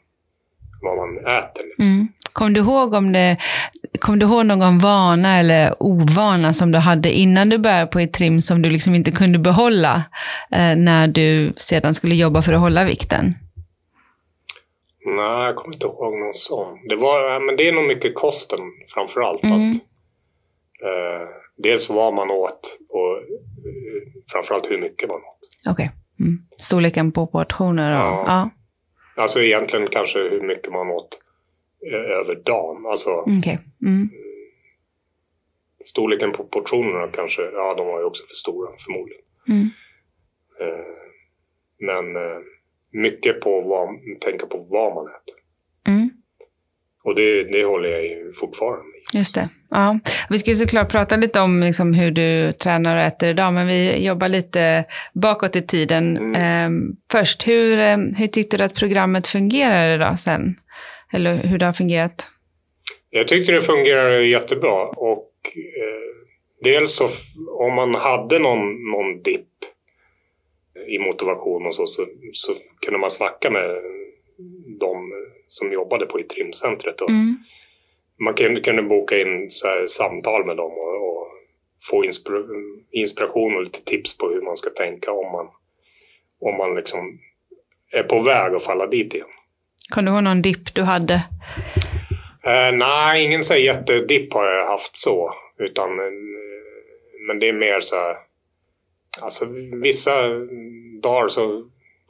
vad 0.83 0.97
man 0.97 1.19
äter. 1.27 1.65
Liksom. 1.65 1.85
Mm. 1.95 2.09
Kom 2.33 2.53
du 2.53 2.61
ihåg 2.61 2.95
om 2.95 3.13
det, 3.13 3.37
kom 3.99 4.19
du 4.19 4.27
ihåg 4.27 4.47
någon 4.47 4.79
vana 4.79 5.39
eller 5.39 5.83
ovana 5.83 6.53
som 6.53 6.73
du 6.73 6.79
hade 6.79 7.13
innan 7.13 7.49
du 7.49 7.59
började 7.59 7.87
på 7.87 7.99
ett 7.99 8.13
trim 8.13 8.41
som 8.41 8.63
du 8.63 8.71
liksom 8.71 8.95
inte 8.95 9.11
kunde 9.11 9.39
behålla 9.39 10.05
eh, 10.53 10.77
när 10.77 11.07
du 11.07 11.53
sedan 11.57 11.95
skulle 11.95 12.15
jobba 12.15 12.43
för 12.43 12.53
att 12.53 12.61
hålla 12.61 12.85
vikten? 12.85 13.35
Nej, 15.07 15.47
jag 15.47 15.57
kommer 15.57 15.75
inte 15.75 15.87
ihåg 15.87 16.19
någon 16.19 16.35
sån. 16.35 16.89
Det, 16.89 16.97
var, 16.97 17.47
men 17.47 17.57
det 17.57 17.69
är 17.69 17.73
nog 17.73 17.85
mycket 17.85 18.15
kosten 18.15 18.61
framför 18.95 19.21
allt. 19.21 19.43
Mm. 19.43 19.71
Att, 19.71 19.77
eh, 20.85 21.29
dels 21.57 21.91
vad 21.91 22.15
man 22.15 22.31
åt 22.31 22.79
och 22.89 23.17
eh, 23.17 23.23
framförallt 24.33 24.71
hur 24.71 24.81
mycket 24.81 25.09
man 25.09 25.17
åt. 25.17 25.71
Okej. 25.71 25.91
Mm. 26.21 26.39
Storleken 26.59 27.13
på 27.13 27.27
portioner 27.27 27.93
och... 27.93 27.99
Ja. 27.99 28.25
Ja. 28.27 28.51
Alltså 29.17 29.41
egentligen 29.41 29.89
kanske 29.91 30.19
hur 30.19 30.47
mycket 30.47 30.73
man 30.73 30.91
åt 30.91 31.09
över 32.21 32.35
dagen. 32.35 32.87
Alltså 32.87 33.11
Okej. 33.11 33.59
Mm. 33.83 34.11
storleken 35.85 36.33
på 36.33 36.45
portionerna 36.45 37.09
kanske, 37.13 37.43
ja 37.43 37.75
de 37.77 37.87
var 37.87 37.99
ju 37.99 38.05
också 38.05 38.25
för 38.27 38.35
stora 38.35 38.69
förmodligen. 38.87 39.25
Mm. 39.49 39.69
Eh, 40.61 41.01
men 41.79 42.17
eh, 42.17 42.39
mycket 42.93 43.41
på 43.41 43.61
vad, 43.61 43.89
tänka 44.21 44.47
på 44.47 44.59
vad 44.59 44.95
man 44.95 45.07
äter. 45.07 45.37
Mm. 45.87 46.11
Och 47.05 47.15
det, 47.15 47.45
det 47.45 47.65
håller 47.65 47.89
jag 47.89 48.03
ju 48.03 48.33
fortfarande 48.33 48.85
i. 48.85 49.19
Just 49.19 49.35
det. 49.35 49.49
Ja. 49.71 49.99
Vi 50.31 50.39
ska 50.39 50.51
ju 50.51 50.55
såklart 50.55 50.91
prata 50.91 51.17
lite 51.17 51.41
om 51.41 51.61
liksom 51.61 51.95
hur 51.95 52.11
du 52.11 52.53
tränar 52.53 52.97
och 52.97 53.03
äter 53.03 53.29
idag, 53.29 53.53
men 53.53 53.67
vi 53.67 54.05
jobbar 54.05 54.29
lite 54.29 54.85
bakåt 55.13 55.57
i 55.57 55.63
tiden. 55.63 56.17
Mm. 56.17 56.35
Ehm, 56.35 56.97
först, 57.13 57.49
hur, 57.49 57.81
eh, 57.81 57.97
hur 57.97 58.27
tyckte 58.27 58.57
du 58.57 58.65
att 58.65 58.75
programmet 58.75 59.27
fungerade 59.27 59.99
då 59.99 60.17
sen? 60.17 60.55
Eller 61.13 61.37
hur 61.37 61.59
det 61.59 61.67
har 61.67 61.73
fungerat? 61.73 62.29
Jag 63.11 63.29
tyckte 63.29 63.53
det 63.53 63.61
fungerade 63.61 64.27
jättebra 64.27 64.87
och 64.87 65.33
eh, 65.57 66.11
dels 66.63 66.95
så 66.95 67.09
om 67.51 67.75
man 67.75 67.95
hade 67.95 68.39
någon, 68.39 68.91
någon 68.91 69.23
dipp 69.23 69.47
i 70.89 70.99
motivation 70.99 71.67
och 71.67 71.75
så, 71.75 71.87
så, 71.87 72.07
så 72.33 72.53
kunde 72.81 72.99
man 72.99 73.11
snacka 73.11 73.51
med 73.51 73.81
de 74.81 75.13
som 75.47 75.73
jobbade 75.73 76.07
på 76.07 76.21
i 76.21 76.23
trimcentret. 76.23 77.01
Och 77.01 77.11
Mm. 77.11 77.37
Man 78.23 78.35
kunde, 78.35 78.61
kunde 78.61 78.83
boka 78.83 79.19
in 79.21 79.51
så 79.51 79.67
här 79.67 79.87
samtal 79.87 80.47
med 80.47 80.57
dem 80.57 80.73
och, 80.73 81.09
och 81.09 81.27
få 81.91 82.05
inspir, 82.05 82.45
inspiration 82.91 83.57
och 83.57 83.63
lite 83.63 83.85
tips 83.85 84.19
på 84.19 84.29
hur 84.29 84.43
man 84.43 84.57
ska 84.57 84.71
tänka 84.71 85.13
om 85.13 85.33
man, 85.33 85.49
om 86.41 86.57
man 86.57 86.75
liksom 86.75 87.19
är 87.93 88.03
på 88.03 88.21
väg 88.21 88.55
att 88.55 88.63
falla 88.63 88.87
dit 88.87 89.15
igen. 89.15 89.27
Kan 89.91 90.05
du 90.05 90.13
ihåg 90.13 90.23
någon 90.23 90.43
dipp 90.43 90.75
du 90.75 90.83
hade? 90.83 91.15
Eh, 92.43 92.73
nej, 92.73 93.25
ingen 93.25 93.43
så 93.43 93.55
jättedipp 93.57 94.35
har 94.35 94.47
jag 94.47 94.67
haft 94.67 94.97
så. 94.97 95.35
Utan, 95.59 95.91
eh, 95.91 96.05
men 97.27 97.39
det 97.39 97.49
är 97.49 97.53
mer 97.53 97.81
så 97.81 97.97
här... 97.97 98.17
Alltså 99.21 99.45
vissa 99.83 100.13
dagar 101.03 101.29
så 101.29 101.65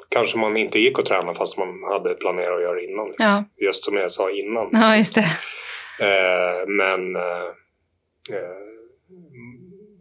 kanske 0.08 0.38
man 0.38 0.56
inte 0.56 0.80
gick 0.80 0.98
att 0.98 1.04
träna 1.06 1.34
fast 1.34 1.58
man 1.58 1.68
hade 1.92 2.14
planerat 2.14 2.56
att 2.56 2.62
göra 2.62 2.74
det 2.74 2.84
innan. 2.84 3.06
Liksom. 3.08 3.26
Ja. 3.26 3.44
Just 3.66 3.84
som 3.84 3.96
jag 3.96 4.10
sa 4.10 4.30
innan. 4.30 4.68
Ja, 4.72 4.96
just 4.96 5.14
det. 5.14 5.20
Eh, 6.06 6.66
men 6.68 7.16
eh, 7.16 7.46
eh, 8.32 8.56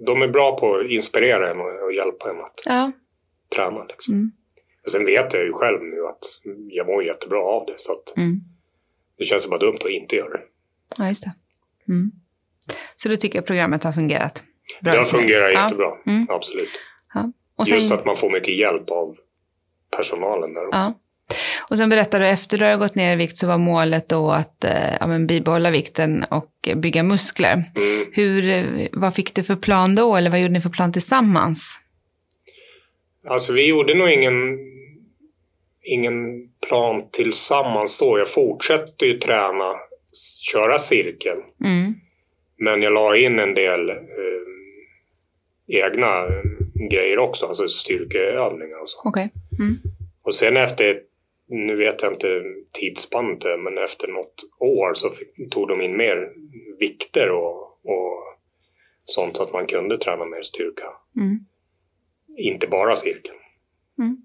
de 0.05 0.21
är 0.21 0.27
bra 0.27 0.57
på 0.57 0.75
att 0.75 0.85
inspirera 0.91 1.51
en 1.51 1.59
och, 1.59 1.83
och 1.83 1.93
hjälpa 1.93 2.29
en 2.29 2.39
att 2.41 2.61
Ja. 2.65 2.91
träna. 3.55 3.83
Liksom. 3.83 4.13
Mm. 4.13 4.31
Sen 4.89 5.05
vet 5.05 5.33
jag 5.33 5.43
ju 5.43 5.53
själv 5.53 5.83
nu 5.83 6.05
att 6.07 6.25
jag 6.69 6.87
mår 6.87 7.03
jättebra 7.03 7.39
av 7.39 7.65
det. 7.65 7.73
Så 7.75 7.91
att 7.91 8.17
Mm. 8.17 8.39
det 9.17 9.23
känns 9.23 9.47
bara 9.49 9.59
dumt 9.59 9.77
att 9.85 9.89
inte 9.91 10.15
göra 10.15 10.29
det. 10.29 10.41
Ja, 10.97 11.07
just 11.07 11.23
det. 11.23 11.31
Mm. 11.87 12.11
Så 12.95 13.09
du 13.09 13.17
tycker 13.17 13.41
programmet 13.41 13.83
har 13.83 13.91
fungerat? 13.91 14.43
Bra 14.81 14.93
Det 14.93 15.01
i 15.01 15.03
sig? 15.03 15.19
fungerar 15.19 15.49
Ja. 15.49 15.63
jättebra. 15.63 15.91
Mm. 16.05 16.27
Absolut. 16.29 16.69
Ja. 17.13 17.31
Och 17.55 17.67
sen, 17.67 17.75
Just 17.77 17.91
att 17.91 18.05
man 18.05 18.15
får 18.15 18.29
mycket 18.31 18.59
hjälp 18.59 18.89
av 18.89 19.15
personalen 19.97 20.53
där 20.53 20.67
också. 20.67 20.77
Ja. 20.79 20.93
Och 21.69 21.77
sen 21.77 21.89
berättar 21.89 22.19
du 22.19 22.27
efter 22.27 22.57
du 22.57 22.65
har 22.65 22.77
gått 22.77 22.95
ner 22.95 23.13
i 23.13 23.15
vikt 23.15 23.37
så 23.37 23.47
var 23.47 23.57
målet 23.57 24.09
då 24.09 24.31
att 24.31 24.63
eh, 24.63 24.95
ja, 24.99 25.07
men 25.07 25.27
bibehålla 25.27 25.71
vikten 25.71 26.23
och 26.23 26.69
bygga 26.75 27.03
muskler. 27.03 27.53
Mm. 27.53 28.05
Hur, 28.11 28.49
eh, 28.49 28.87
vad 28.91 29.15
fick 29.15 29.35
du 29.35 29.43
för 29.43 29.55
plan 29.55 29.95
då 29.95 30.15
eller 30.15 30.29
vad 30.29 30.39
gjorde 30.41 30.53
ni 30.53 30.61
för 30.61 30.69
plan 30.69 30.93
tillsammans? 30.93 31.79
Alltså 33.27 33.53
vi 33.53 33.67
gjorde 33.67 33.93
nog 33.93 34.09
ingen, 34.09 34.33
ingen 35.93 36.49
plan 36.67 37.09
tillsammans 37.11 37.97
så. 37.97 38.17
Jag 38.17 38.29
fortsätter 38.29 39.05
ju 39.05 39.17
träna, 39.17 39.75
köra 40.51 40.77
cirkel. 40.77 41.37
Mm. 41.65 41.93
Men 42.57 42.81
jag 42.81 42.93
la 42.93 43.17
in 43.17 43.39
en 43.39 43.53
del 43.53 43.89
eh, 43.89 43.95
egna 45.67 46.25
eh, 46.25 46.87
grejer 46.89 47.17
också, 47.17 47.45
alltså 47.45 47.67
styrkeövningar 47.67 48.81
och 48.81 48.89
så. 48.89 49.09
Okej. 49.09 49.33
Mm. 49.59 49.77
Och 50.21 50.33
sen 50.33 50.57
efter, 50.57 51.01
nu 51.47 51.75
vet 51.75 52.01
jag 52.01 52.11
inte 52.11 52.43
tidsspannet, 52.71 53.43
men 53.59 53.77
efter 53.77 54.07
något 54.07 54.35
år 54.59 54.93
så 54.93 55.09
fick, 55.09 55.51
tog 55.51 55.67
de 55.67 55.81
in 55.81 55.97
mer 55.97 56.33
vikter 56.79 57.29
och, 57.31 57.61
och 57.83 58.23
sånt 59.03 59.37
så 59.37 59.43
att 59.43 59.53
man 59.53 59.65
kunde 59.65 59.97
träna 59.97 60.25
mer 60.25 60.41
styrka. 60.41 60.85
Mm. 61.15 61.39
Inte 62.37 62.67
bara 62.67 62.95
cirkel. 62.95 63.35
Mm. 63.99 64.17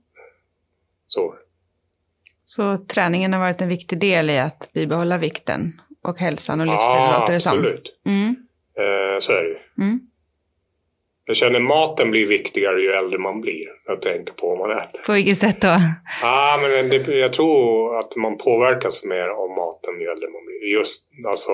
Så. 1.06 1.35
Så 2.45 2.79
träningen 2.79 3.33
har 3.33 3.41
varit 3.41 3.61
en 3.61 3.69
viktig 3.69 3.99
del 3.99 4.31
i 4.31 4.39
att 4.39 4.71
bibehålla 4.73 5.19
vikten 5.19 5.81
och 6.03 6.19
hälsan 6.19 6.61
och 6.61 6.67
livsstilen 6.67 7.21
låter 7.21 7.33
det 7.33 7.41
som. 7.41 7.59
absolut. 7.59 8.01
Mm. 8.07 8.37
Eh, 8.79 9.19
så 9.19 9.33
är 9.33 9.43
det 9.43 9.49
ju. 9.49 9.59
Mm. 9.79 10.01
Jag 11.27 11.37
känner 11.37 11.61
maten 11.61 12.11
blir 12.11 12.27
viktigare 12.27 12.81
ju 12.81 12.91
äldre 12.91 13.19
man 13.19 13.41
blir. 13.41 13.67
Jag 13.87 14.03
tänker 14.03 14.33
på 14.33 14.49
vad 14.49 14.59
man 14.59 14.79
äter. 14.79 15.03
På 15.07 15.13
vilket 15.13 15.39
sätt 15.39 15.61
då? 15.61 15.77
Ja, 16.23 16.59
men 16.63 16.89
det, 16.89 17.09
jag 17.09 17.33
tror 17.33 17.99
att 17.99 18.17
man 18.17 18.39
påverkas 18.39 19.05
mer 19.05 19.29
av 19.29 19.51
maten 19.51 20.01
ju 20.01 20.07
äldre 20.07 20.29
man 20.29 20.45
blir. 20.47 20.73
Just 20.73 21.11
alltså, 21.27 21.53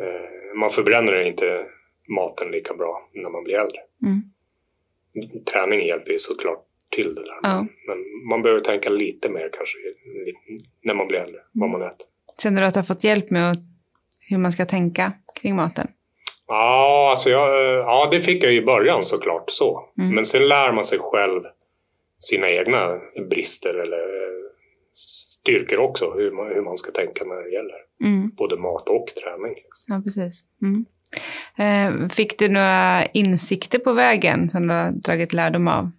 eh, 0.00 0.56
man 0.56 0.70
förbränner 0.70 1.22
inte 1.22 1.66
maten 2.08 2.50
lika 2.50 2.74
bra 2.74 3.08
när 3.12 3.30
man 3.30 3.44
blir 3.44 3.54
äldre. 3.54 3.80
Mm. 4.02 4.22
Träning 5.52 5.86
hjälper 5.86 6.12
ju 6.12 6.18
såklart 6.18 6.64
till 6.92 7.14
det 7.14 7.22
där. 7.22 7.38
Ja. 7.42 7.66
Men, 7.86 8.28
man 8.28 8.42
behöver 8.42 8.60
tänka 8.60 8.90
lite 8.90 9.28
mer 9.28 9.50
kanske 9.52 9.78
när 10.84 10.94
man 10.94 11.08
blir 11.08 11.18
äldre, 11.18 11.40
vad 11.52 11.70
man 11.70 11.82
äter. 11.82 12.06
Känner 12.42 12.60
du 12.62 12.66
att 12.68 12.74
du 12.74 12.80
har 12.80 12.84
fått 12.84 13.04
hjälp 13.04 13.30
med 13.30 13.56
hur 14.28 14.38
man 14.38 14.52
ska 14.52 14.64
tänka 14.66 15.12
kring 15.40 15.56
maten? 15.56 15.88
Ja, 16.46 17.06
alltså 17.10 17.30
jag, 17.30 17.48
ja, 17.78 18.08
det 18.10 18.20
fick 18.20 18.44
jag 18.44 18.54
i 18.54 18.62
början 18.62 19.02
såklart. 19.02 19.50
så. 19.50 19.80
Mm. 19.98 20.14
Men 20.14 20.24
sen 20.24 20.48
lär 20.48 20.72
man 20.72 20.84
sig 20.84 20.98
själv 20.98 21.42
sina 22.18 22.50
egna 22.50 22.98
brister 23.30 23.74
eller 23.74 23.98
eh, 23.98 24.42
styrkor 24.94 25.80
också. 25.80 26.12
Hur 26.16 26.30
man, 26.30 26.46
hur 26.46 26.62
man 26.62 26.76
ska 26.76 26.90
tänka 26.90 27.24
när 27.24 27.36
det 27.36 27.50
gäller 27.50 27.76
Mm. 28.04 28.30
både 28.36 28.56
mat 28.56 28.88
och 28.88 29.06
träning. 29.06 29.54
Ja, 29.86 30.00
precis. 30.04 30.44
Mm. 30.62 30.84
Eh, 31.56 32.08
fick 32.08 32.38
du 32.38 32.48
några 32.48 33.06
insikter 33.06 33.78
på 33.78 33.92
vägen 33.92 34.50
som 34.50 34.66
du 34.66 34.74
har 34.74 34.90
dragit 34.90 35.32
lärdom 35.32 35.68
av? 35.68 35.90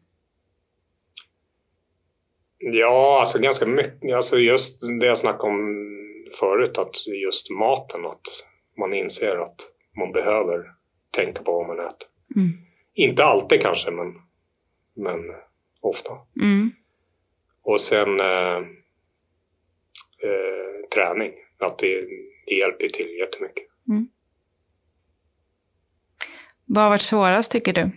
Ja, 2.72 3.20
alltså 3.20 3.40
ganska 3.40 3.66
mycket. 3.66 4.16
Alltså 4.16 4.40
just 4.40 4.82
det 5.00 5.06
jag 5.06 5.18
snackade 5.18 5.54
om 5.54 5.88
förut, 6.40 6.78
att 6.78 7.08
just 7.08 7.50
maten, 7.50 8.06
att 8.06 8.46
man 8.78 8.94
inser 8.94 9.38
att 9.38 9.56
man 9.98 10.12
behöver 10.12 10.72
tänka 11.12 11.44
på 11.44 11.52
vad 11.52 11.68
man 11.68 11.80
äter. 11.86 12.08
Mm. 12.36 12.52
Inte 12.94 13.26
alltid 13.26 13.62
kanske, 13.62 13.92
men, 13.92 14.14
men 14.96 15.20
ofta. 15.82 16.12
Mm. 16.42 16.72
Och 17.64 17.82
sen 17.82 18.20
eh, 18.20 18.58
eh, 20.28 20.88
träning. 20.96 21.32
Att 21.60 21.78
det, 21.78 22.02
det 22.46 22.56
hjälper 22.56 22.88
till 22.88 23.18
jättemycket. 23.20 23.68
Vad 26.66 26.84
har 26.84 26.90
varit 26.90 27.02
svårast 27.02 27.52
tycker 27.52 27.74
du? 27.74 27.90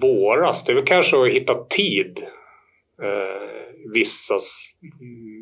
Svårast 0.00 0.68
är 0.68 0.74
väl 0.74 0.84
kanske 0.84 1.22
att 1.22 1.32
hitta 1.32 1.64
tid. 1.64 2.18
Eh, 3.02 3.92
vissa, 3.94 4.38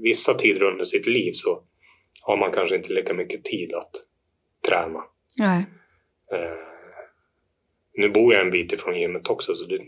vissa 0.02 0.34
tider 0.34 0.62
under 0.62 0.84
sitt 0.84 1.06
liv 1.06 1.32
så 1.34 1.62
har 2.22 2.36
man 2.36 2.52
kanske 2.52 2.76
inte 2.76 2.92
lika 2.92 3.14
mycket 3.14 3.44
tid 3.44 3.74
att 3.74 3.90
träna. 4.68 5.00
Nej. 5.38 5.66
Eh, 6.32 6.70
nu 7.94 8.08
bor 8.08 8.34
jag 8.34 8.42
en 8.42 8.50
bit 8.50 8.72
ifrån 8.72 9.00
gymmet 9.00 9.28
också 9.28 9.54
så 9.54 9.66
det, 9.66 9.78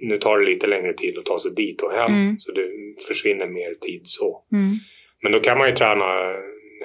nu 0.00 0.18
tar 0.18 0.38
det 0.38 0.46
lite 0.46 0.66
längre 0.66 0.92
tid 0.92 1.18
att 1.18 1.24
ta 1.24 1.38
sig 1.38 1.54
dit 1.54 1.82
och 1.82 1.92
hem. 1.92 2.12
Mm. 2.12 2.38
Så 2.38 2.52
det 2.52 2.68
försvinner 3.08 3.46
mer 3.46 3.74
tid 3.74 4.00
så. 4.04 4.44
Mm. 4.52 4.72
Men 5.22 5.32
då 5.32 5.40
kan 5.40 5.58
man 5.58 5.68
ju 5.68 5.74
träna 5.74 6.04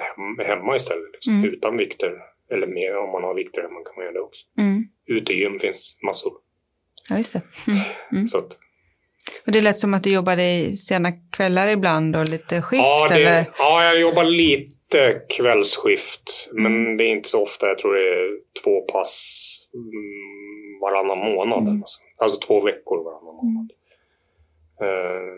hem, 0.00 0.46
hemma 0.46 0.76
istället. 0.76 1.12
Liksom, 1.12 1.34
Mm. 1.34 1.50
Utan 1.50 1.76
vikter. 1.76 2.12
Eller 2.50 2.66
mer 2.66 2.96
om 2.96 3.10
man 3.10 3.22
har 3.22 3.34
vikter 3.34 3.62
hemma 3.62 3.80
kan 3.84 3.94
man 3.96 4.04
göra 4.04 4.12
det 4.14 4.20
också. 4.20 4.44
Mm. 4.58 4.84
Utegym 5.06 5.58
finns 5.58 5.98
massor. 6.02 6.32
Ja, 7.10 7.16
just 7.16 7.32
det. 7.32 7.42
Mm. 7.68 7.80
Mm. 8.12 8.26
Så 8.26 8.38
att, 8.38 8.58
Och 9.46 9.52
det 9.52 9.60
lät 9.60 9.78
som 9.78 9.94
att 9.94 10.02
du 10.02 10.12
jobbade 10.12 10.44
i 10.52 10.76
sena 10.76 11.12
kvällar 11.12 11.68
ibland 11.68 12.16
och 12.16 12.28
lite 12.28 12.62
skift, 12.62 12.82
ja, 12.82 13.08
eller? 13.10 13.24
det, 13.24 13.46
ja, 13.58 13.84
jag 13.84 14.00
jobbar 14.00 14.24
lite 14.24 15.20
kvällsskift. 15.36 16.48
Men 16.52 16.66
Mm. 16.66 16.96
det 16.96 17.04
är 17.04 17.08
inte 17.16 17.28
så 17.28 17.42
ofta. 17.42 17.66
Jag 17.66 17.78
tror 17.78 17.94
det 17.94 18.00
är 18.00 18.30
två 18.64 18.80
pass 18.92 19.42
mm, 19.74 20.80
varannan 20.80 21.18
månad. 21.18 21.58
Mm. 21.58 21.68
eller 21.68 21.82
sånt. 21.86 22.06
Alltså 22.18 22.40
två 22.46 22.60
veckor 22.60 23.04
varannan 23.04 23.36
månad. 23.36 23.70
Eh, 24.80 25.36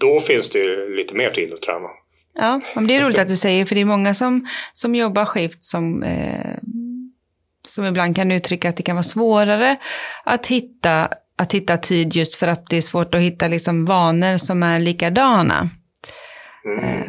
då 0.00 0.20
finns 0.20 0.50
det 0.50 0.58
ju 0.58 0.96
lite 0.96 1.14
mer 1.14 1.30
tid 1.30 1.52
att 1.52 1.62
träna. 1.62 1.88
Ja, 2.34 2.60
men 2.74 2.86
det 2.86 2.96
är 2.96 3.04
roligt 3.04 3.18
att 3.18 3.28
du 3.28 3.36
säger, 3.36 3.64
för 3.64 3.74
det 3.74 3.80
är 3.80 3.84
många 3.84 4.14
som, 4.14 4.46
som 4.72 4.94
jobbar 4.94 5.24
skift 5.24 5.64
som, 5.64 6.02
eh, 6.02 6.56
som 7.66 7.84
ibland 7.84 8.16
kan 8.16 8.32
uttrycka 8.32 8.68
att 8.68 8.76
det 8.76 8.82
kan 8.82 8.96
vara 8.96 9.02
svårare 9.02 9.76
att 10.24 10.46
hitta, 10.46 11.08
att 11.38 11.54
hitta 11.54 11.76
tid 11.76 12.16
just 12.16 12.34
för 12.34 12.48
att 12.48 12.66
det 12.70 12.76
är 12.76 12.80
svårt 12.82 13.14
att 13.14 13.20
hitta 13.20 13.48
liksom 13.48 13.84
vanor 13.84 14.36
som 14.36 14.62
är 14.62 14.80
likadana. 14.80 15.70
Mm. 16.64 16.84
Eh, 16.84 17.08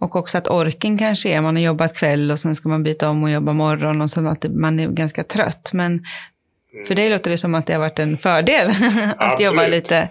Och 0.00 0.16
också 0.16 0.38
att 0.38 0.48
orken 0.48 0.98
kanske 0.98 1.28
är, 1.28 1.40
man 1.40 1.56
har 1.56 1.62
jobbat 1.62 1.96
kväll 1.96 2.30
och 2.30 2.38
sen 2.38 2.54
ska 2.54 2.68
man 2.68 2.82
byta 2.82 3.08
om 3.10 3.22
och 3.22 3.30
jobba 3.30 3.52
morgon 3.52 4.00
och 4.00 4.10
så 4.10 4.28
att 4.28 4.44
man 4.50 4.80
är 4.80 4.88
ganska 4.88 5.24
trött. 5.24 5.70
Men 5.72 6.04
för 6.88 6.94
dig 6.94 7.10
låter 7.10 7.30
det 7.30 7.38
som 7.38 7.54
att 7.54 7.66
det 7.66 7.72
har 7.72 7.80
varit 7.80 7.98
en 7.98 8.18
fördel 8.18 8.68
att 9.18 9.40
jobba 9.40 9.62
Absolut. 9.62 9.70
lite. 9.70 10.08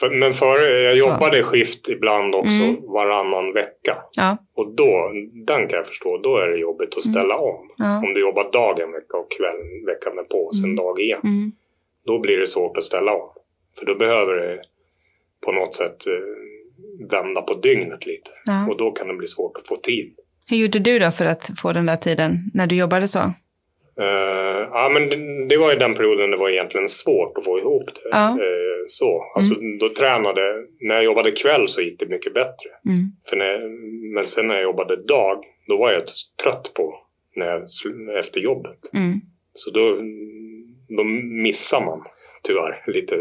För, 0.00 0.10
men 0.10 0.32
före, 0.32 0.80
jag 0.82 0.98
Så. 0.98 1.08
jobbade 1.08 1.42
skift 1.42 1.88
ibland 1.88 2.34
också 2.34 2.62
Mm. 2.62 2.76
varannan 2.86 3.52
vecka. 3.52 3.96
Ja, 4.12 4.36
Och 4.56 4.74
då, 4.74 5.12
den 5.46 5.60
kan 5.68 5.76
jag 5.76 5.86
förstå, 5.86 6.18
då 6.18 6.36
är 6.36 6.50
det 6.50 6.58
jobbigt 6.58 6.96
att 6.96 7.02
ställa 7.02 7.36
om. 7.36 7.56
Mm. 7.56 7.90
ja. 7.90 7.98
Om 7.98 8.14
du 8.14 8.20
jobbar 8.20 8.52
dag 8.52 8.80
en 8.80 8.92
vecka 8.92 9.16
och 9.16 9.30
kväll 9.30 9.84
veckan 9.86 10.16
därpå 10.16 10.38
och 10.38 10.56
sen 10.56 10.64
Mm. 10.64 10.76
dag 10.76 11.00
igen. 11.00 11.20
Mm. 11.24 11.52
Då 12.06 12.18
blir 12.20 12.38
det 12.38 12.46
svårt 12.46 12.76
att 12.76 12.82
ställa 12.82 13.12
om. 13.14 13.28
För 13.78 13.86
då 13.86 13.94
behöver 13.94 14.34
det 14.34 14.60
på 15.46 15.52
något 15.52 15.74
sätt 15.74 16.06
eh, 16.06 16.12
vända 17.10 17.42
på 17.42 17.54
dygnet 17.54 18.06
lite. 18.06 18.30
Ja. 18.44 18.66
Och 18.68 18.76
då 18.76 18.90
kan 18.90 19.08
det 19.08 19.14
bli 19.14 19.26
svårt 19.26 19.52
att 19.56 19.66
få 19.66 19.76
tid. 19.76 20.14
Hur 20.46 20.56
gjorde 20.56 20.78
du 20.78 20.98
då 20.98 21.10
för 21.10 21.24
att 21.24 21.50
få 21.62 21.72
den 21.72 21.86
där 21.86 21.96
tiden 21.96 22.38
när 22.54 22.66
du 22.66 22.76
jobbade 22.76 23.08
så? 23.08 23.32
Eh, 24.00 24.68
ja, 24.72 24.90
men 24.92 25.08
det, 25.08 25.46
det 25.46 25.56
var 25.56 25.72
ju 25.72 25.78
den 25.78 25.94
perioden 25.94 26.30
det 26.30 26.36
var 26.36 26.50
egentligen 26.50 26.88
svårt 26.88 27.38
att 27.38 27.44
få 27.44 27.58
ihop 27.58 27.86
det. 27.94 28.08
Ja. 28.10 28.30
Eh, 28.30 28.82
så. 28.86 29.24
Alltså, 29.34 29.54
Då 29.80 29.88
tränade, 29.88 30.40
när 30.80 30.94
jag 30.94 31.04
jobbade 31.04 31.30
kväll 31.30 31.68
så 31.68 31.80
gick 31.80 32.00
det 32.00 32.06
mycket 32.06 32.34
bättre. 32.34 32.70
Mm. 32.86 33.12
För 33.28 33.36
när, 33.36 33.58
men 34.14 34.26
sen 34.26 34.46
när 34.46 34.54
jag 34.54 34.62
jobbade 34.62 34.96
dag, 34.96 35.44
då 35.68 35.76
var 35.76 35.92
jag 35.92 36.02
trött 36.42 36.72
på 36.74 36.98
när 37.36 37.46
jag, 37.46 37.62
efter 38.18 38.40
jobbet. 38.40 38.78
Mm. 38.94 39.20
Så 39.52 39.70
då, 39.70 39.98
då 40.96 41.04
missar 41.44 41.80
man 41.80 42.04
tyvärr 42.42 42.84
lite 42.86 43.16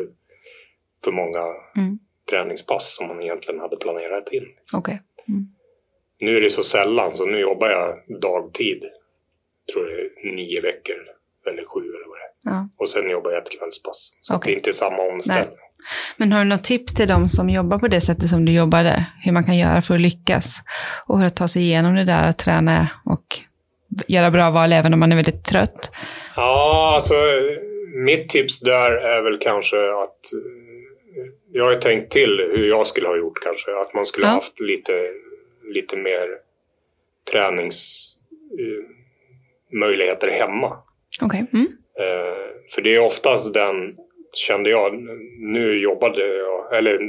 för 1.04 1.12
många 1.12 1.44
Mm. 1.78 2.00
träningspass 2.32 2.96
som 2.96 3.08
man 3.08 3.22
egentligen 3.22 3.60
hade 3.60 3.78
planerat 3.78 4.34
in. 4.34 4.46
Okej. 4.78 5.02
Nu 6.20 6.38
är 6.38 6.42
det 6.42 6.50
så 6.50 6.64
sällan, 6.64 7.12
så 7.12 7.26
nu 7.26 7.40
jobbar 7.40 7.70
jag 7.70 8.20
dagtid. 8.22 8.84
Tror 9.74 9.86
det 9.86 9.94
är 10.30 10.36
nio 10.36 10.62
veckor 10.62 10.96
eller 11.48 11.66
sju 11.66 11.80
eller 11.80 12.08
vad 12.10 12.18
det 12.18 12.50
är. 12.50 12.54
Ja. 12.54 12.70
Och 12.78 12.90
sen 12.90 13.10
jobbar 13.10 13.32
jag 13.32 13.42
ett 13.42 13.60
kvällspass. 13.60 14.14
Så 14.22 14.36
Okej. 14.36 14.52
det 14.52 14.56
är 14.56 14.58
inte 14.58 14.74
samma 14.74 15.02
omställning. 15.14 15.58
Men 16.18 16.32
har 16.32 16.40
du 16.40 16.46
något 16.50 16.64
tips 16.64 16.94
till 16.94 17.08
de 17.08 17.30
som 17.30 17.50
jobbar 17.50 17.80
på 17.80 17.88
det 17.88 18.02
sättet 18.02 18.28
som 18.28 18.46
du 18.46 18.52
jobbade? 18.52 19.06
Hur 19.24 19.32
man 19.32 19.44
kan 19.44 19.58
göra 19.58 19.82
för 19.82 19.96
att 19.96 20.02
lyckas? 20.02 20.58
Och 21.08 21.20
hur 21.20 21.26
att 21.28 21.36
ta 21.36 21.48
sig 21.48 21.62
igenom 21.64 21.96
det 21.96 22.04
där 22.06 22.24
att 22.30 22.38
träna 22.38 22.88
och 23.06 23.26
göra 24.08 24.32
bra 24.32 24.52
val 24.52 24.74
även 24.74 24.94
om 24.94 25.00
man 25.00 25.12
är 25.12 25.16
väldigt 25.16 25.46
trött? 25.46 25.92
Ja, 26.36 26.92
alltså 26.96 27.14
mitt 28.06 28.30
tips 28.30 28.60
där 28.60 28.92
är 28.92 29.22
väl 29.22 29.38
kanske 29.40 29.78
att 29.78 30.34
eh, 30.34 30.52
jag 31.52 31.64
har 31.66 31.76
tänkt 31.76 32.12
till 32.12 32.50
hur 32.52 32.68
jag 32.70 32.88
skulle 32.88 33.08
ha 33.08 33.18
gjort 33.18 33.44
kanske. 33.44 33.72
Att 33.82 33.94
man 33.94 34.06
skulle 34.06 34.26
Ja. 34.26 34.30
ha 34.30 34.36
haft 34.36 34.60
lite, 34.60 34.94
lite 35.74 35.98
mer 35.98 36.28
träningsmöjligheter 37.32 38.95
möjligheter 39.80 40.28
hemma. 40.28 40.78
Okej. 41.22 41.46
Mm. 41.54 41.66
Eh, 42.00 42.46
för 42.76 42.82
det 42.82 42.96
är 42.96 43.06
oftast 43.06 43.54
den, 43.54 43.96
kände 44.34 44.70
jag, 44.70 44.94
nu 45.40 45.80
jobbade 45.80 46.28
jag, 46.28 46.78
eller 46.78 47.00